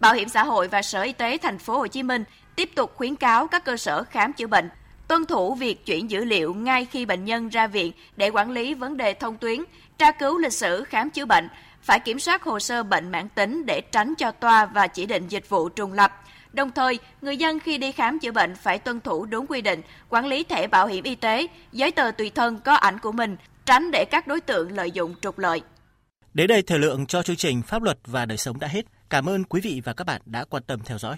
Bảo 0.00 0.14
hiểm 0.14 0.28
xã 0.28 0.44
hội 0.44 0.68
và 0.68 0.82
Sở 0.82 1.02
Y 1.02 1.12
tế 1.12 1.38
thành 1.38 1.58
phố 1.58 1.78
Hồ 1.78 1.86
Chí 1.86 2.02
Minh 2.02 2.24
tiếp 2.56 2.70
tục 2.74 2.92
khuyến 2.96 3.16
cáo 3.16 3.46
các 3.46 3.64
cơ 3.64 3.76
sở 3.76 4.04
khám 4.04 4.32
chữa 4.32 4.46
bệnh 4.46 4.68
tuân 5.08 5.26
thủ 5.26 5.54
việc 5.54 5.86
chuyển 5.86 6.10
dữ 6.10 6.24
liệu 6.24 6.54
ngay 6.54 6.84
khi 6.84 7.06
bệnh 7.06 7.24
nhân 7.24 7.48
ra 7.48 7.66
viện 7.66 7.92
để 8.16 8.28
quản 8.28 8.50
lý 8.50 8.74
vấn 8.74 8.96
đề 8.96 9.14
thông 9.14 9.36
tuyến, 9.36 9.60
tra 9.98 10.12
cứu 10.12 10.38
lịch 10.38 10.52
sử 10.52 10.84
khám 10.84 11.10
chữa 11.10 11.24
bệnh, 11.24 11.48
phải 11.82 12.00
kiểm 12.00 12.18
soát 12.18 12.42
hồ 12.42 12.60
sơ 12.60 12.82
bệnh 12.82 13.12
mãn 13.12 13.28
tính 13.28 13.66
để 13.66 13.80
tránh 13.80 14.14
cho 14.18 14.30
toa 14.30 14.66
và 14.66 14.86
chỉ 14.86 15.06
định 15.06 15.28
dịch 15.28 15.48
vụ 15.48 15.68
trùng 15.68 15.92
lập. 15.92 16.22
Đồng 16.52 16.70
thời, 16.70 16.98
người 17.22 17.36
dân 17.36 17.60
khi 17.60 17.78
đi 17.78 17.92
khám 17.92 18.18
chữa 18.18 18.32
bệnh 18.32 18.54
phải 18.54 18.78
tuân 18.78 19.00
thủ 19.00 19.26
đúng 19.26 19.46
quy 19.46 19.60
định, 19.60 19.82
quản 20.08 20.26
lý 20.26 20.44
thẻ 20.44 20.66
bảo 20.66 20.86
hiểm 20.86 21.04
y 21.04 21.14
tế, 21.14 21.46
giấy 21.72 21.90
tờ 21.90 22.10
tùy 22.10 22.30
thân 22.30 22.60
có 22.64 22.74
ảnh 22.74 22.98
của 22.98 23.12
mình, 23.12 23.36
tránh 23.66 23.90
để 23.90 24.04
các 24.04 24.26
đối 24.26 24.40
tượng 24.40 24.72
lợi 24.72 24.90
dụng 24.90 25.14
trục 25.20 25.38
lợi. 25.38 25.62
Đến 26.34 26.46
đây 26.46 26.62
thời 26.62 26.78
lượng 26.78 27.06
cho 27.06 27.22
chương 27.22 27.36
trình 27.36 27.62
Pháp 27.62 27.82
luật 27.82 27.98
và 28.06 28.26
đời 28.26 28.38
sống 28.38 28.60
đã 28.60 28.68
hết. 28.68 28.82
Cảm 29.10 29.28
ơn 29.28 29.44
quý 29.44 29.60
vị 29.60 29.82
và 29.84 29.92
các 29.92 30.04
bạn 30.04 30.20
đã 30.24 30.44
quan 30.44 30.62
tâm 30.62 30.80
theo 30.84 30.98
dõi. 30.98 31.16